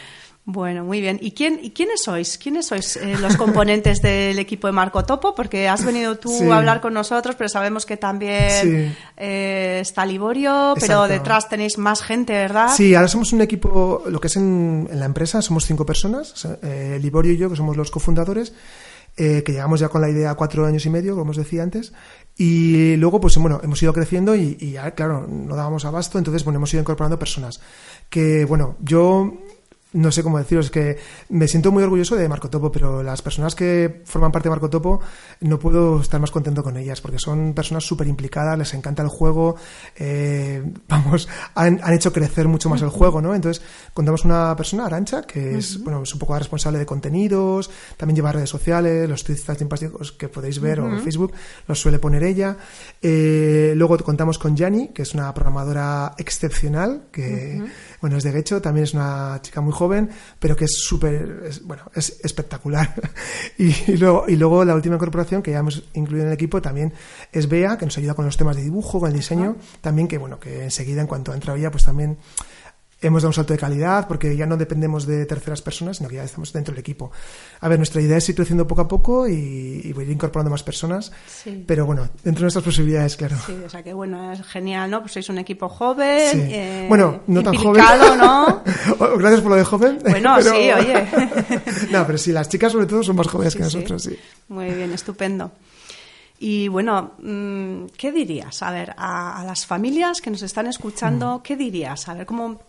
[0.47, 1.17] Bueno, muy bien.
[1.23, 2.37] ¿Y quién y quiénes sois?
[2.37, 5.33] ¿Quiénes sois eh, los componentes del equipo de Marco Topo?
[5.33, 6.47] Porque has venido tú Sí.
[6.47, 8.95] a hablar con nosotros, pero sabemos que también Sí.
[9.17, 12.69] eh, está Liborio, pero detrás tenéis más gente, ¿verdad?
[12.75, 16.47] Sí, ahora somos un equipo, lo que es en, en la empresa, somos cinco personas,
[16.61, 18.53] eh, Liborio y yo, que somos los cofundadores,
[19.17, 21.91] eh, que llegamos ya con la idea cuatro años y medio, como os decía antes,
[22.37, 26.43] y luego, pues bueno, hemos ido creciendo y, y ya, claro, no dábamos abasto, entonces,
[26.43, 27.61] bueno, hemos ido incorporando personas.
[28.11, 29.33] Que, bueno, yo
[29.95, 30.97] no sé cómo deciros, es que
[31.29, 34.69] me siento muy orgulloso de Marco Topo, pero las personas que forman parte de Marco
[34.69, 34.99] Topo
[35.39, 39.09] no puedo estar más contento con ellas, porque son personas súper implicadas, les encanta el
[39.09, 39.55] juego,
[39.95, 43.33] eh, vamos, han, han hecho crecer mucho más el juego, ¿no?
[43.33, 47.71] Entonces, contamos una persona, Arancha, que es, bueno, es un poco la responsable de contenidos,
[47.95, 51.31] también lleva redes sociales, los tweets tan simpáticos que podéis ver o Facebook,
[51.67, 52.57] los suele poner ella.
[53.01, 57.63] Eh, luego contamos con Yani, que es una programadora excepcional, que,
[58.01, 61.63] bueno, es de Guecho, también es una chica muy joven, pero que es súper, es-
[61.63, 62.93] bueno, es espectacular.
[63.57, 66.61] y, y luego, y luego la última incorporación que ya hemos incluido en el equipo
[66.61, 66.93] también
[67.31, 70.17] es Bea, que nos ayuda con los temas de dibujo, con el diseño, también que,
[70.17, 72.17] bueno, que enseguida en cuanto ha entrado ella, pues también
[73.01, 76.15] hemos dado un salto de calidad porque ya no dependemos de terceras personas, sino que
[76.15, 77.11] ya estamos dentro del equipo.
[77.61, 79.33] A ver, nuestra idea es ir creciendo poco a poco y,
[79.83, 81.63] y ir incorporando más personas, Sí.
[81.67, 83.35] pero bueno, dentro de nuestras posibilidades, claro.
[83.45, 85.01] Sí, o sea que bueno, es genial, ¿no?
[85.01, 86.39] Pues sois un equipo joven, Sí.
[86.41, 87.83] eh, bueno, no tan joven.
[88.17, 88.63] ¿no?
[88.99, 89.99] Oh, Gracias por lo de joven.
[90.09, 91.07] Bueno, pero- sí, oye.
[91.91, 94.17] no, pero sí, las chicas sobre todo son más jóvenes Sí, que nosotros, sí.
[94.47, 95.51] Muy bien, estupendo.
[96.39, 98.61] Y bueno, mm, ¿qué dirías?
[98.63, 100.69] A ver, a, a las familias que nos están Mm.
[100.69, 102.07] escuchando, ¿qué dirías?
[102.09, 102.61] A ver, ¿cómo...?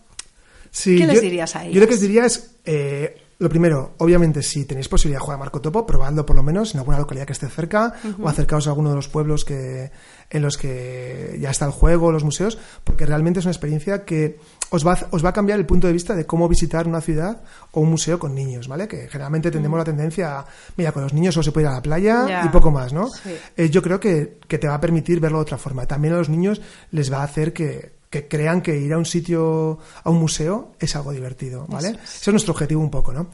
[0.78, 3.94] Sí, ¿Qué les yo- dirías a Yo lo que les diría es, eh, lo primero,
[3.98, 6.98] obviamente, si tenéis posibilidad de jugar a Marco Topo, probadlo por lo menos en alguna
[6.98, 9.90] localidad que esté cerca o acercaos a alguno de los pueblos que,
[10.30, 14.38] en los que ya está el juego, los museos, porque realmente es una experiencia que
[14.70, 17.00] os va, a- os va a cambiar el punto de vista de cómo visitar una
[17.00, 18.86] ciudad o un museo con niños, ¿vale?
[18.88, 21.74] Que generalmente tendemos la tendencia a, mira, con los niños solo se puede ir a
[21.76, 22.44] la playa Ya.
[22.44, 23.08] y poco más, ¿no?
[23.08, 23.34] Sí.
[23.56, 25.84] eh, yo creo que, que te va a permitir verlo de otra forma.
[25.86, 26.60] También a los niños
[26.90, 30.72] les va a hacer que, que crean que ir a un sitio, a un museo,
[30.78, 31.88] es algo divertido, ¿vale?
[31.88, 32.14] Eso es.
[32.16, 33.28] Ese es nuestro objetivo un poco, ¿no?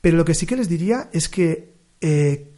[0.00, 2.52] Pero lo que sí que les diría es que eh,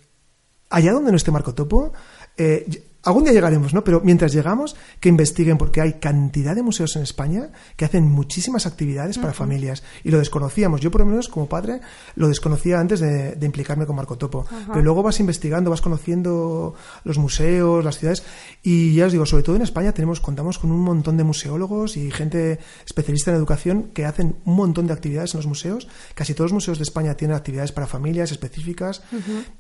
[0.69, 1.93] allá donde no esté Marco Topo,
[2.37, 3.85] eh, algún día llegaremos, ¿no?
[3.85, 8.67] Pero mientras llegamos, que investiguen, porque hay cantidad de museos en España que hacen muchísimas
[8.67, 9.83] actividades para familias.
[10.05, 10.81] Y lo desconocíamos.
[10.81, 11.81] Yo, por lo menos, como padre,
[12.15, 14.47] lo desconocía antes de, de implicarme con Marco Topo.
[14.69, 18.23] Pero luego vas investigando, vas conociendo los museos, las ciudades.
[18.63, 21.97] Y ya os digo, sobre todo en España tenemos, contamos con un montón de museólogos
[21.97, 25.89] y gente especialista en educación que hacen un montón de actividades en los museos.
[26.15, 29.03] Casi todos los museos de España tienen actividades para familias específicas.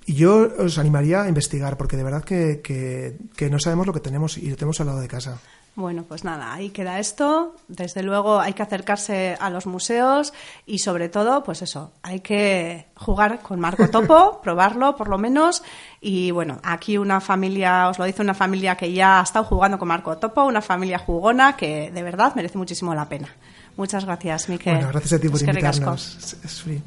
[0.06, 3.92] Y yo os animaría a investigar, porque de verdad que, que, que no sabemos lo
[3.92, 5.38] que tenemos y lo tenemos al lado de casa.
[5.76, 7.54] Bueno, pues nada, ahí queda esto.
[7.68, 10.32] Desde luego hay que acercarse a los museos
[10.66, 15.62] y sobre todo, pues eso, hay que jugar con Marco Topo, probarlo por lo menos.
[16.00, 19.78] Y bueno, aquí una familia, os lo dice una familia que ya ha estado jugando
[19.78, 23.28] con Marco Topo, una familia jugona que de verdad merece muchísimo la pena.
[23.76, 24.74] Muchas gracias, Miquel.
[24.74, 26.16] Bueno, gracias a ti por invitarnos.
[26.16, 26.82] Es, es free.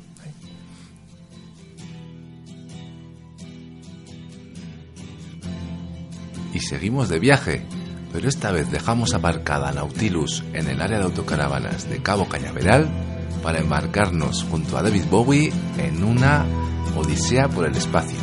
[6.54, 7.66] Y seguimos de viaje,
[8.12, 12.89] pero esta vez dejamos aparcada Nautilus en el área de autocaravanas de Cabo Cañaveral
[13.42, 16.46] para embarcarnos junto a David Bowie en una
[16.96, 18.18] odisea por el espacio,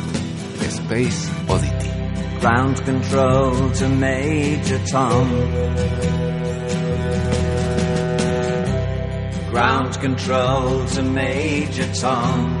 [0.61, 1.89] Space Oddity.
[2.39, 5.27] Ground control to Major Tom.
[9.51, 12.60] Ground control to Major Tom.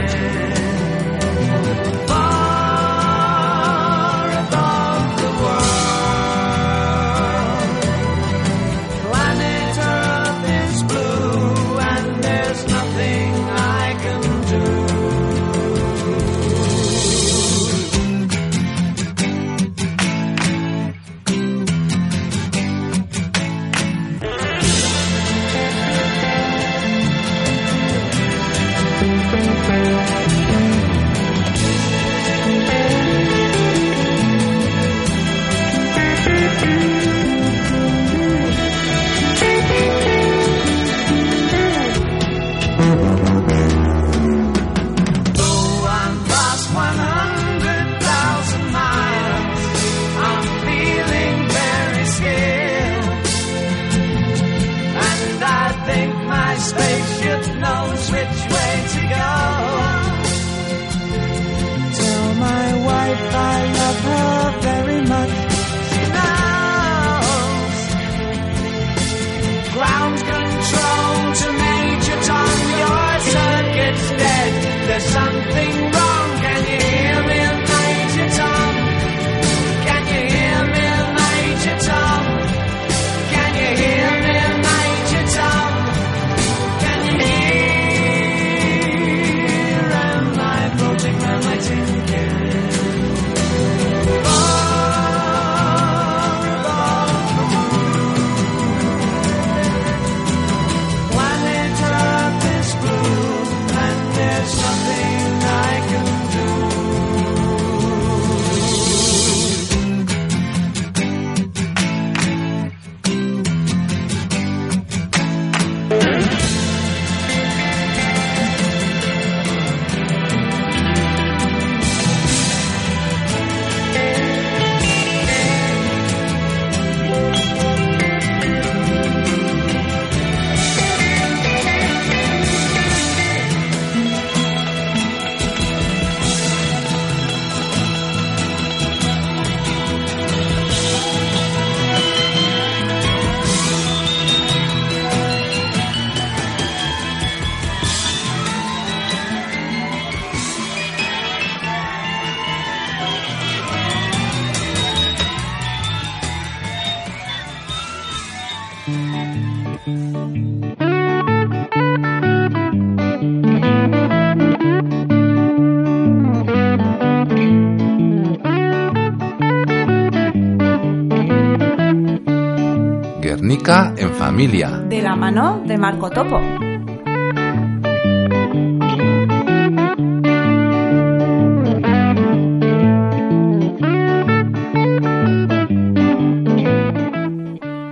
[174.87, 176.39] De la mano de Marco Topo.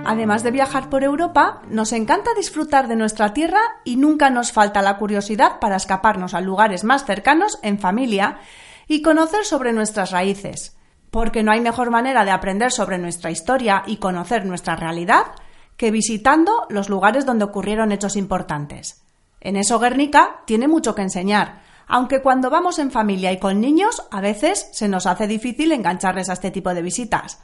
[0.06, 4.82] Además de viajar por Europa, nos encanta disfrutar de nuestra tierra y nunca nos falta
[4.82, 8.38] la curiosidad para escaparnos a lugares más cercanos en familia
[8.88, 10.76] y conocer sobre nuestras raíces.
[11.10, 15.26] Porque no hay mejor manera de aprender sobre nuestra historia y conocer nuestra realidad
[15.80, 19.00] que visitando los lugares donde ocurrieron hechos importantes.
[19.40, 24.06] En eso Guernica tiene mucho que enseñar, aunque cuando vamos en familia y con niños
[24.10, 27.40] a veces se nos hace difícil engancharles a este tipo de visitas.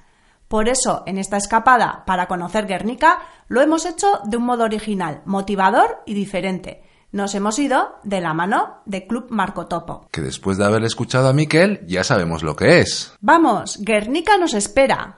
[0.49, 5.23] Por eso, en esta escapada para conocer Guernica, lo hemos hecho de un modo original,
[5.25, 6.83] motivador y diferente.
[7.13, 10.09] Nos hemos ido de la mano de Club Marco Topo.
[10.13, 13.15] Que después de haber escuchado a Miquel, ya sabemos lo que es.
[13.23, 15.17] Vamos, Guernica nos espera.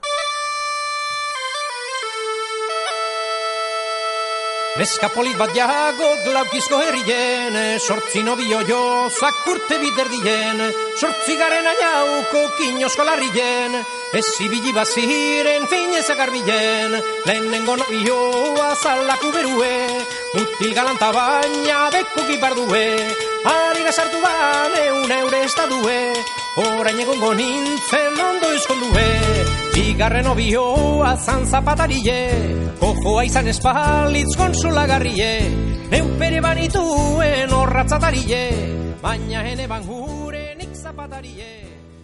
[4.79, 10.63] Neska polit bat jago glaukizko herrien, sortzi nobio jo zakurte biterdien,
[11.01, 13.75] sortzi garen aiauko kinozko larrien,
[14.15, 16.95] ez ibili baziren finezak arbilen,
[17.27, 19.75] lehenengo nobioa zalaku berue,
[20.39, 22.89] mutil galanta baina beku gipardue,
[23.59, 26.03] ari sartu ban eun eure estadue,
[26.69, 29.68] orain egongo nintzen ondo eskondue,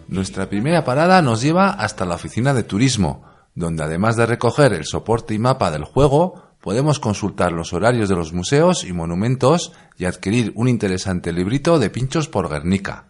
[0.07, 4.85] Nuestra primera parada nos lleva hasta la oficina de turismo, donde además de recoger el
[4.85, 10.05] soporte y mapa del juego, podemos consultar los horarios de los museos y monumentos y
[10.05, 13.07] adquirir un interesante librito de pinchos por Guernica.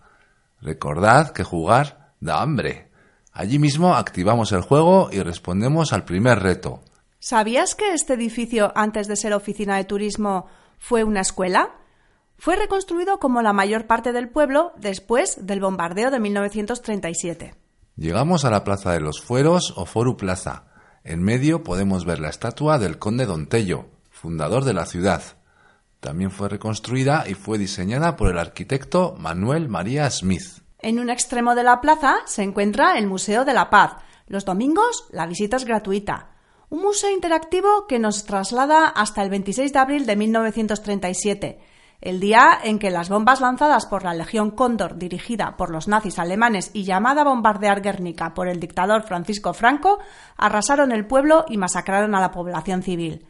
[0.59, 2.84] Recordad que jugar da hambre.
[3.35, 6.79] Allí mismo activamos el juego y respondemos al primer reto.
[7.19, 10.47] ¿Sabías que este edificio, antes de ser oficina de turismo,
[10.79, 11.75] fue una escuela?
[12.37, 17.55] Fue reconstruido como la mayor parte del pueblo después del bombardeo de 1937.
[17.97, 20.67] Llegamos a la Plaza de los Fueros o Foru Plaza.
[21.03, 25.21] En medio podemos ver la estatua del conde Don Tello, fundador de la ciudad.
[25.99, 30.64] También fue reconstruida y fue diseñada por el arquitecto Manuel María Smith.
[30.79, 33.97] En un extremo de la plaza se encuentra el Museo de la Paz.
[34.27, 36.29] Los domingos la visita es gratuita.
[36.69, 41.59] Un museo interactivo que nos traslada hasta el 26 de abril de 1937,
[42.01, 46.19] el día en que las bombas lanzadas por la Legión Cóndor dirigida por los nazis
[46.19, 49.99] alemanes y llamada a bombardear Guernica por el dictador Francisco Franco
[50.37, 53.25] arrasaron el pueblo y masacraron a la población civil.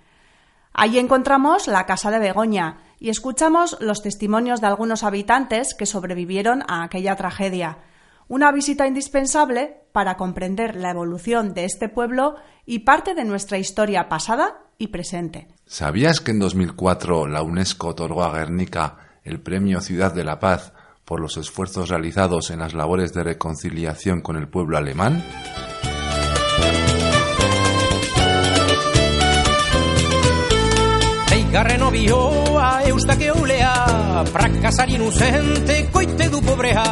[0.73, 6.63] Allí encontramos la casa de Begoña y escuchamos los testimonios de algunos habitantes que sobrevivieron
[6.67, 7.79] a aquella tragedia.
[8.27, 12.35] Una visita indispensable para comprender la evolución de este pueblo
[12.65, 15.47] y parte de nuestra historia pasada y presente.
[15.65, 20.73] ¿Sabías que en 2004 la UNESCO otorgó a Guernica el Premio Ciudad de la Paz
[21.05, 25.23] por los esfuerzos realizados en las labores de reconciliación con el pueblo alemán?
[32.85, 36.83] Obioa eustake eulea, prakasari inuzente koite du pobrea,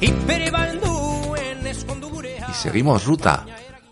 [0.00, 2.46] ipere balduen eskondu gurea.
[2.50, 3.46] Y seguimos ruta.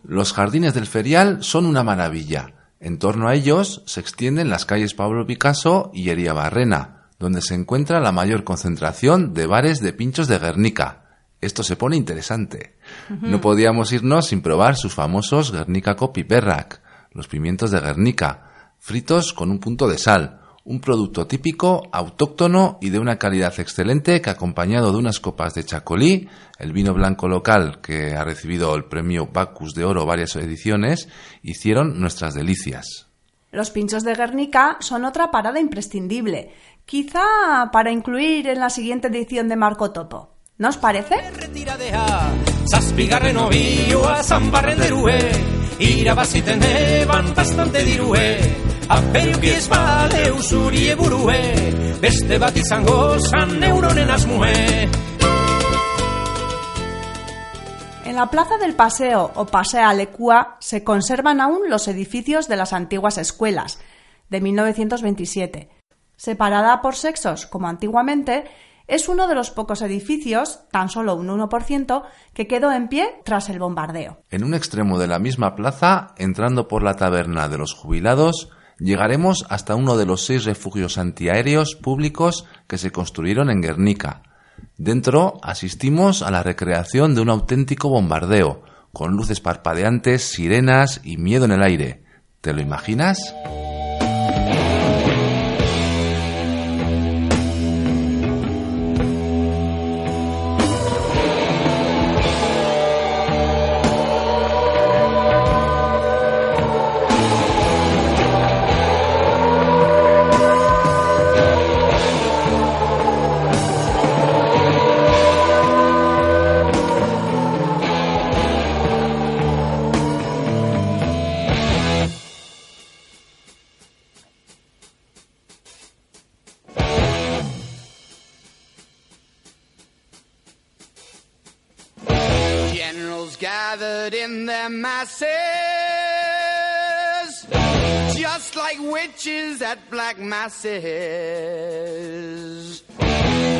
[0.05, 2.53] Los jardines del ferial son una maravilla.
[2.81, 8.01] En torno a ellos se extienden las calles Pablo Picasso y Barrena, donde se encuentra
[8.01, 11.05] la mayor concentración de bares de pinchos de Guernica.
[11.41, 12.77] Esto se pone interesante.
[13.09, 16.81] No podíamos irnos sin probar sus famosos Guernica Copy Perrac,
[17.13, 22.91] los pimientos de Guernica, fritos con un punto de sal, un producto típico, autóctono y
[22.91, 27.81] de una calidad excelente que acompañado de unas copas de chacolí, el vino blanco local
[27.81, 31.09] que ha recibido el premio Bacchus de Oro varias ediciones,
[31.43, 33.07] hicieron nuestras delicias.
[33.51, 36.53] Los pinchos de Guernica son otra parada imprescindible,
[36.85, 40.35] quizá para incluir en la siguiente edición de Marco Topo.
[40.59, 41.15] ¿No os parece?
[58.05, 62.73] En la Plaza del Paseo o Pasea Lecua se conservan aún los edificios de las
[62.73, 63.79] antiguas escuelas,
[64.31, 65.69] de 1927.
[66.17, 68.51] Separada por sexos, como antiguamente,
[68.89, 73.51] es uno de los pocos edificios, tan solo un 1%, que quedó en pie tras
[73.51, 74.23] el bombardeo.
[74.31, 79.45] En un extremo de la misma plaza, entrando por la taberna de los jubilados, llegaremos
[79.51, 84.23] hasta uno de los seis refugios antiaéreos públicos que se construyeron en Guernica.
[84.79, 88.63] Dentro asistimos a la recreación de un auténtico bombardeo,
[88.93, 92.03] con luces parpadeantes, sirenas y miedo en el aire.
[92.41, 93.35] ¿Te lo imaginas?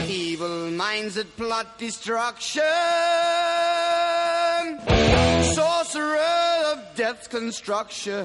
[0.09, 0.77] Evil
[1.37, 2.65] plot destruction,
[5.55, 8.19] sorcerer of construction.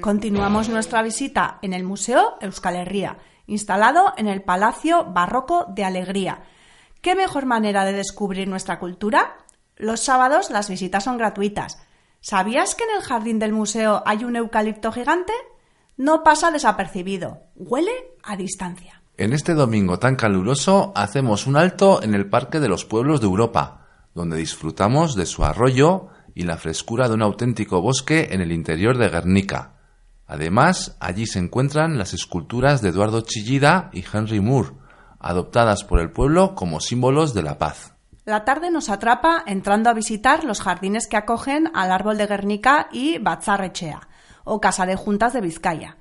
[0.00, 6.42] Continuamos nuestra visita en el Museo Euskal Herria, instalado en el Palacio Barroco de Alegría.
[7.00, 9.36] ¿Qué mejor manera de descubrir nuestra cultura?
[9.76, 11.80] Los sábados las visitas son gratuitas.
[12.20, 15.32] ¿Sabías que en el jardín del museo hay un eucalipto gigante?
[15.98, 17.42] No pasa desapercibido.
[17.56, 17.90] Huele
[18.22, 19.02] a distancia.
[19.16, 23.26] En este domingo tan caluroso hacemos un alto en el Parque de los Pueblos de
[23.26, 28.52] Europa, donde disfrutamos de su arroyo y la frescura de un auténtico bosque en el
[28.52, 29.72] interior de Guernica.
[30.28, 34.74] Además, allí se encuentran las esculturas de Eduardo Chillida y Henry Moore,
[35.18, 37.94] adoptadas por el pueblo como símbolos de la paz.
[38.24, 42.88] La tarde nos atrapa entrando a visitar los jardines que acogen al árbol de Guernica
[42.92, 44.07] y Batzarrechea,
[44.48, 45.96] o Casa de Juntas de Vizcaya.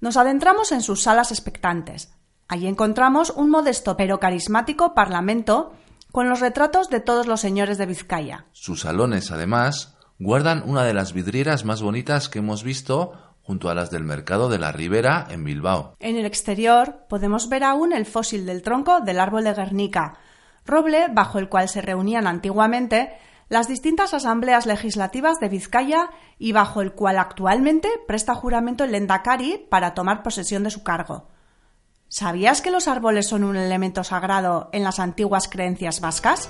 [0.00, 2.12] Nos adentramos en sus salas expectantes.
[2.48, 5.72] Allí encontramos un modesto pero carismático parlamento
[6.12, 8.46] con los retratos de todos los señores de Vizcaya.
[8.52, 13.74] Sus salones, además, guardan una de las vidrieras más bonitas que hemos visto junto a
[13.74, 15.96] las del Mercado de la Ribera en Bilbao.
[16.00, 20.18] En el exterior podemos ver aún el fósil del tronco del árbol de Guernica,
[20.64, 23.12] roble bajo el cual se reunían antiguamente
[23.48, 29.66] las distintas asambleas legislativas de Vizcaya y bajo el cual actualmente presta juramento el Lendakari
[29.70, 31.28] para tomar posesión de su cargo.
[32.08, 36.48] ¿Sabías que los árboles son un elemento sagrado en las antiguas creencias vascas?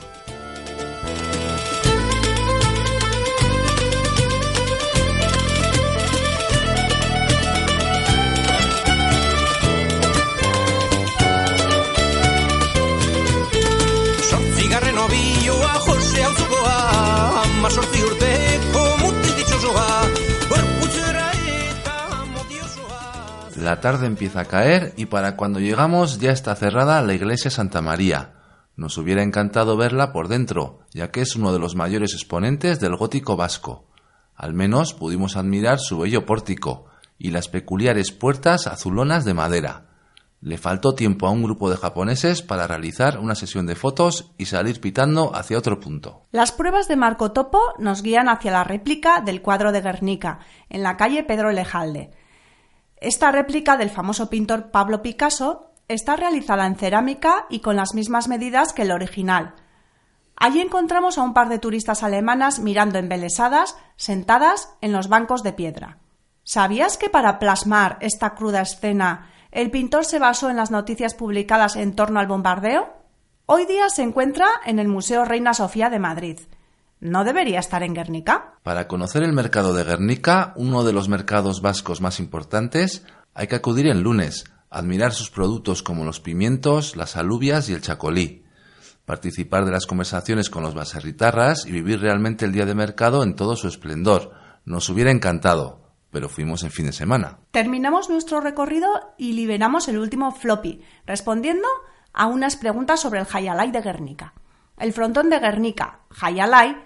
[23.57, 27.81] La tarde empieza a caer y para cuando llegamos ya está cerrada la iglesia Santa
[27.81, 28.35] María.
[28.77, 32.97] Nos hubiera encantado verla por dentro, ya que es uno de los mayores exponentes del
[32.97, 33.87] gótico vasco.
[34.37, 36.85] Al menos pudimos admirar su bello pórtico
[37.19, 39.87] y las peculiares puertas azulonas de madera.
[40.45, 44.45] Le faltó tiempo a un grupo de japoneses para realizar una sesión de fotos y
[44.45, 46.27] salir pitando hacia otro punto.
[46.33, 50.83] Las pruebas de Marco Topo nos guían hacia la réplica del cuadro de Guernica, en
[50.83, 52.11] la calle Pedro Lejalde.
[52.99, 58.29] Esta réplica del famoso pintor Pablo Picasso está realizada en cerámica y con las mismas
[58.29, 59.55] medidas que el original.
[60.37, 65.55] Allí encontramos a un par de turistas alemanas mirando embelesadas, sentadas en los bancos de
[65.55, 66.01] piedra.
[66.43, 71.77] ¿Sabías que para plasmar esta cruda escena el pintor se basó en las noticias publicadas
[71.77, 72.93] en torno al bombardeo?
[73.47, 76.41] Hoy día se encuentra en el Museo Reina Sofía de Madrid.
[76.99, 78.55] ¿No debería estar en Guernica?
[78.65, 83.55] Para conocer el mercado de Guernica, uno de los mercados vascos más importantes, hay que
[83.55, 88.45] acudir el lunes, admirar sus productos como los pimientos, las alubias y el chacolí,
[89.05, 93.37] participar de las conversaciones con los baserritarras y vivir realmente el día de mercado en
[93.37, 94.33] todo su esplendor.
[94.65, 95.84] Nos hubiera encantado,
[96.15, 97.41] pero fuimos en fin de semana.
[97.51, 98.89] Terminamos nuestro recorrido
[99.19, 101.67] y liberamos el último floppy, respondiendo
[102.13, 104.33] a unas preguntas sobre el Hayalai de Guernica.
[104.79, 106.77] El frontón de Guernica, Hayalai,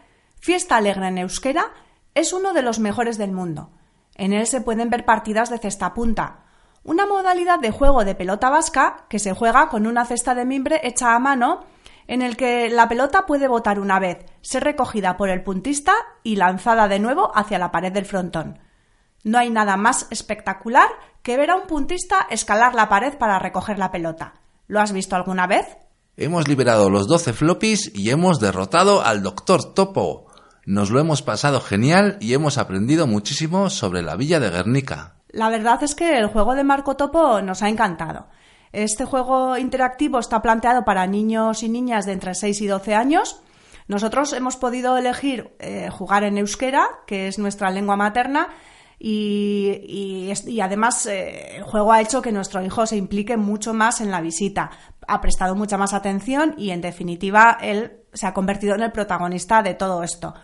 [0.41, 1.75] fiesta alegre en euskera,
[2.15, 3.71] es uno de los mejores del mundo.
[4.15, 6.47] En él se pueden ver partidas de cesta punta,
[6.83, 10.81] una modalidad de juego de pelota vasca que se juega con una cesta de mimbre
[10.85, 11.67] hecha a mano
[12.07, 16.37] en el que la pelota puede botar una vez, ser recogida por el puntista y
[16.37, 18.59] lanzada de nuevo hacia la pared del frontón.
[19.25, 20.89] No hay nada más espectacular
[21.23, 24.35] que ver a un puntista escalar la pared para recoger la pelota.
[24.67, 25.67] ¿Lo has visto alguna vez?
[26.17, 30.27] Hemos liberado los 12 floppies y hemos derrotado al Doctor Topo.
[30.67, 35.15] Nos lo hemos pasado genial y hemos aprendido muchísimo sobre la villa de Guernica.
[35.29, 38.27] La verdad es que el juego de Marco Topo nos ha encantado.
[38.73, 43.41] Este juego interactivo está planteado para niños y niñas de entre 6 y 12 años.
[43.87, 48.49] Nosotros hemos podido elegir eh, jugar en euskera, que es nuestra lengua materna,
[48.99, 53.37] y, y es- y además eh, el juego ha hecho que nuestro hijo se implique
[53.37, 54.71] mucho más en la visita,
[55.07, 59.63] ha prestado mucha más atención y en definitiva él se ha convertido en el protagonista
[59.63, 60.35] de todo esto.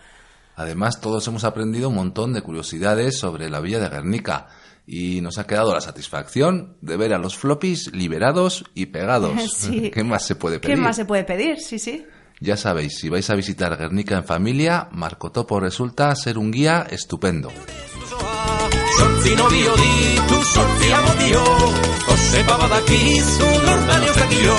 [0.57, 4.46] Además, todos hemos aprendido un montón de curiosidades sobre la villa de Guernica
[4.86, 9.32] y nos ha quedado la satisfacción de ver a los floppies liberados y pegados.
[9.57, 9.90] Sí.
[9.94, 10.78] ¿Qué más se puede ¿Qué pedir?
[10.78, 11.59] más se puede pedir?
[11.59, 12.07] Sí, sí.
[12.40, 16.86] Ya sabéis, si vais a visitar Guernica en familia, Marco Topo resulta ser un guía
[16.90, 17.50] estupendo.
[18.99, 21.45] Sortzi nobio ditu, sortzi amo dio
[22.07, 24.57] Josepa badakizu lortaleok dio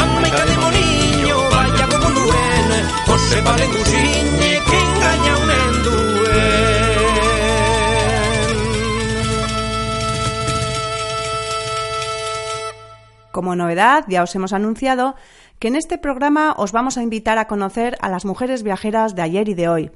[0.00, 2.68] Amaika demoniño, baina gogo duen
[3.08, 5.80] Josepa lengusinek engaina unen
[13.32, 15.14] Como novedad, ya os hemos anunciado
[15.60, 19.22] que en este programa os vamos a invitar a conocer a las mujeres viajeras de
[19.22, 19.90] ayer y de hoy.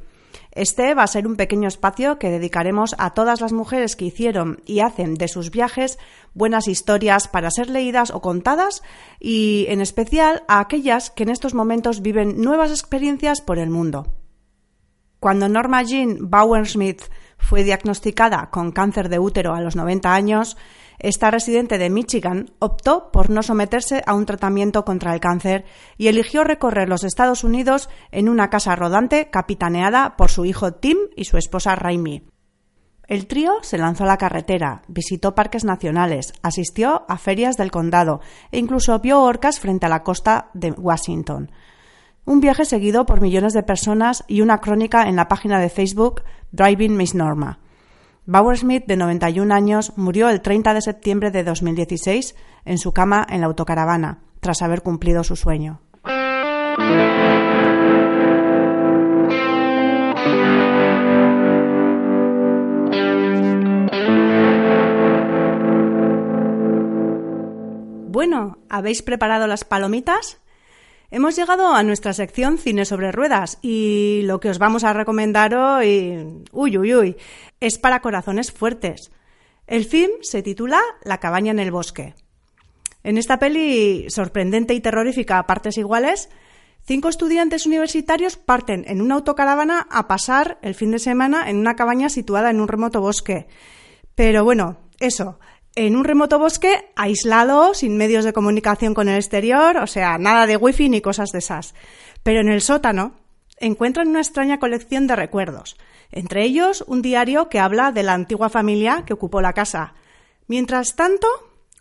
[0.53, 4.61] Este va a ser un pequeño espacio que dedicaremos a todas las mujeres que hicieron
[4.67, 5.99] y hacen de sus viajes
[6.33, 8.83] buenas historias para ser leídas o contadas
[9.21, 14.07] y en especial a aquellas que en estos momentos viven nuevas experiencias por el mundo.
[15.21, 17.03] Cuando Norma Jean Bauer-Smith
[17.39, 20.57] fue diagnosticada con cáncer de útero a los 90 años,
[20.99, 25.65] esta residente de Michigan optó por no someterse a un tratamiento contra el cáncer
[25.99, 30.99] y eligió recorrer los Estados Unidos en una casa rodante capitaneada por su hijo Tim
[31.17, 32.25] y su esposa Raimi.
[33.07, 38.21] El trío se lanzó a la carretera, visitó parques nacionales, asistió a ferias del condado
[38.51, 41.51] e incluso vio orcas frente a la costa de Washington.
[42.25, 46.23] Un viaje seguido por millones de personas y una crónica en la página de Facebook
[46.53, 47.59] Driving Miss Norma.
[48.27, 53.27] Bauer Smith, de 91 años, murió el 30 de septiembre de 2016 en su cama
[53.29, 55.83] en la autocaravana, tras haber cumplido su sueño.
[68.09, 70.39] Bueno, ¿habéis preparado las palomitas?
[71.11, 75.55] Hemos llegado a nuestra sección Cine sobre Ruedas y lo que os vamos a recomendar
[75.55, 77.17] hoy, uy, uy, uy,
[77.61, 79.11] es para corazones fuertes.
[79.67, 82.15] El film se titula La cabaña en el bosque.
[83.03, 86.31] En esta peli, sorprendente y terrorífica a partes iguales,
[86.83, 91.77] cinco estudiantes universitarios parten en una autocaravana a pasar el fin de semana en una
[91.77, 93.47] cabaña situada en un remoto bosque.
[94.15, 95.39] Pero bueno, eso,
[95.77, 100.47] en un remoto bosque aislado, sin medios de comunicación con el exterior, o sea, nada
[100.47, 101.75] de wifi ni cosas de esas.
[102.23, 103.17] Pero en el sótano
[103.59, 105.77] encuentran una extraña colección de recuerdos,
[106.11, 109.95] entre ellos un diario que habla de la antigua familia que ocupó la casa.
[110.47, 111.27] Mientras tanto,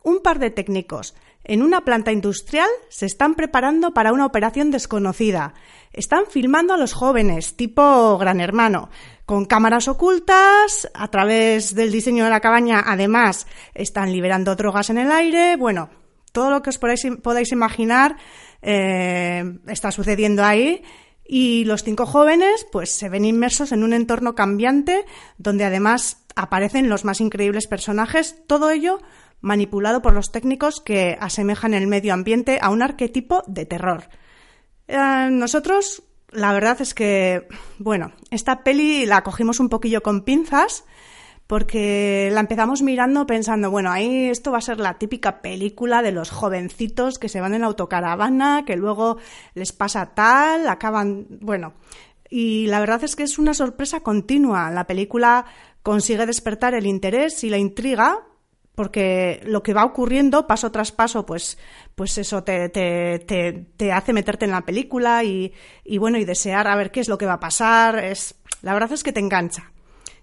[0.04, 1.16] un par de técnicos
[1.46, 5.54] en una planta industrial se están preparando para una operación desconocida.
[5.92, 8.90] Están filmando a los jóvenes, tipo Gran Hermano,
[9.26, 14.98] con cámaras ocultas, a través del diseño de la cabaña, además, están liberando drogas en
[14.98, 15.56] el aire.
[15.56, 15.90] Bueno,
[16.32, 18.18] todo lo que os podáis, imaginar
[18.62, 20.84] eh, está sucediendo ahí.
[21.26, 25.06] Y los cinco jóvenes, pues, se ven inmersos en un entorno cambiante,
[25.38, 28.36] donde además aparecen los más increíbles personajes.
[28.46, 29.00] Todo ello
[29.40, 34.10] manipulado por los técnicos que asemejan el medio ambiente a un arquetipo de terror.
[34.88, 36.04] Eh, nosotros,
[36.34, 37.48] la verdad es que,
[37.80, 40.86] bueno, esta peli la cogimos un poquillo con pinzas
[41.48, 46.12] porque la empezamos mirando pensando, bueno, ahí esto va a ser la típica película de
[46.12, 49.18] los jovencitos que se van en la autocaravana, que luego
[49.54, 51.74] les pasa tal, acaban, bueno,
[52.30, 54.72] y la verdad es que es una sorpresa continua.
[54.72, 55.46] La película
[55.84, 58.24] consigue despertar el interés y la intriga
[58.76, 61.58] porque lo que va ocurriendo paso tras paso, pues,
[61.96, 63.20] pues eso te, te,
[63.78, 65.54] te, hace meterte en la película y,
[65.84, 68.04] y, bueno, y desear a ver qué es lo que va a pasar.
[68.04, 69.72] Es, la verdad es que te engancha.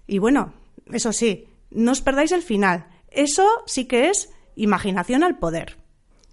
[0.05, 0.53] Y bueno,
[0.91, 2.87] eso sí, no os perdáis el final.
[3.09, 5.77] Eso sí que es imaginación al poder.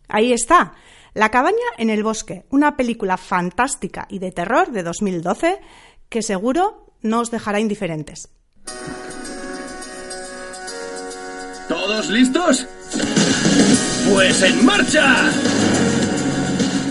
[0.09, 0.75] Ahí está.
[1.15, 5.59] La cabaña en el bosque, una película fantástica y de terror de 2012
[6.09, 8.31] que seguro no os dejará indiferentes.
[11.69, 12.67] ¿Todos listos?
[14.11, 15.31] Pues en marcha.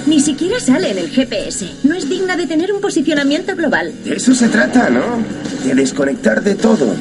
[0.06, 1.68] Ni siquiera sale en el GPS.
[1.84, 3.92] No es digna de tener un posicionamiento global.
[4.04, 5.02] De eso se trata, ¿no?
[5.66, 6.94] De desconectar de todo.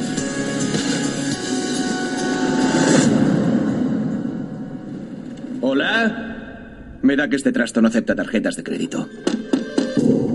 [5.60, 6.98] Hola.
[7.02, 9.08] Me da que este trasto no acepta tarjetas de crédito.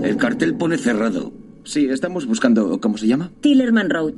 [0.02, 1.32] El cartel pone cerrado.
[1.64, 2.80] Sí, estamos buscando...
[2.80, 3.30] ¿Cómo se llama?
[3.40, 4.14] Tillerman Road.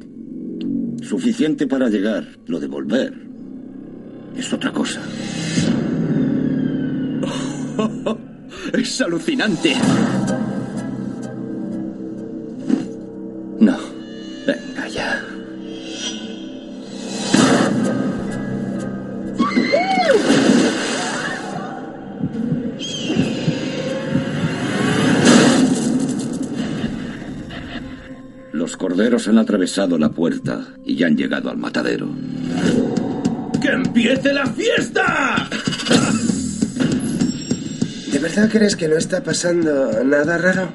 [1.08, 2.26] Suficiente para llegar.
[2.46, 3.12] Lo de volver
[4.36, 5.00] es otra cosa.
[8.72, 9.74] es alucinante.
[13.60, 13.76] No.
[14.46, 15.23] Venga ya.
[28.74, 32.08] Los corderos han atravesado la puerta y ya han llegado al matadero.
[33.62, 35.48] ¡Que empiece la fiesta!
[38.10, 40.72] ¿De verdad crees que no está pasando nada raro?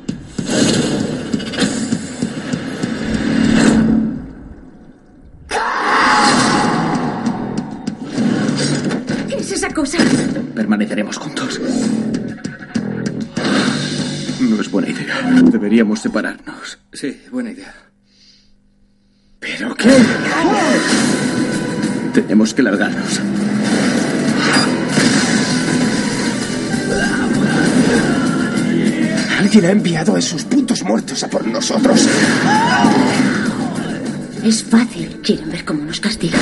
[9.27, 9.97] ¿Qué es esa cosa?
[10.55, 11.59] Permaneceremos juntos.
[14.39, 15.41] No es buena idea.
[15.51, 16.79] Deberíamos separarnos.
[16.93, 17.88] Sí, buena idea.
[19.39, 19.89] ¿Pero qué?
[22.13, 23.21] Tenemos que largarnos.
[29.39, 32.07] Alguien ha enviado a esos puntos muertos a por nosotros.
[34.43, 35.19] Es fácil.
[35.23, 36.39] Quieren ver cómo nos castigan.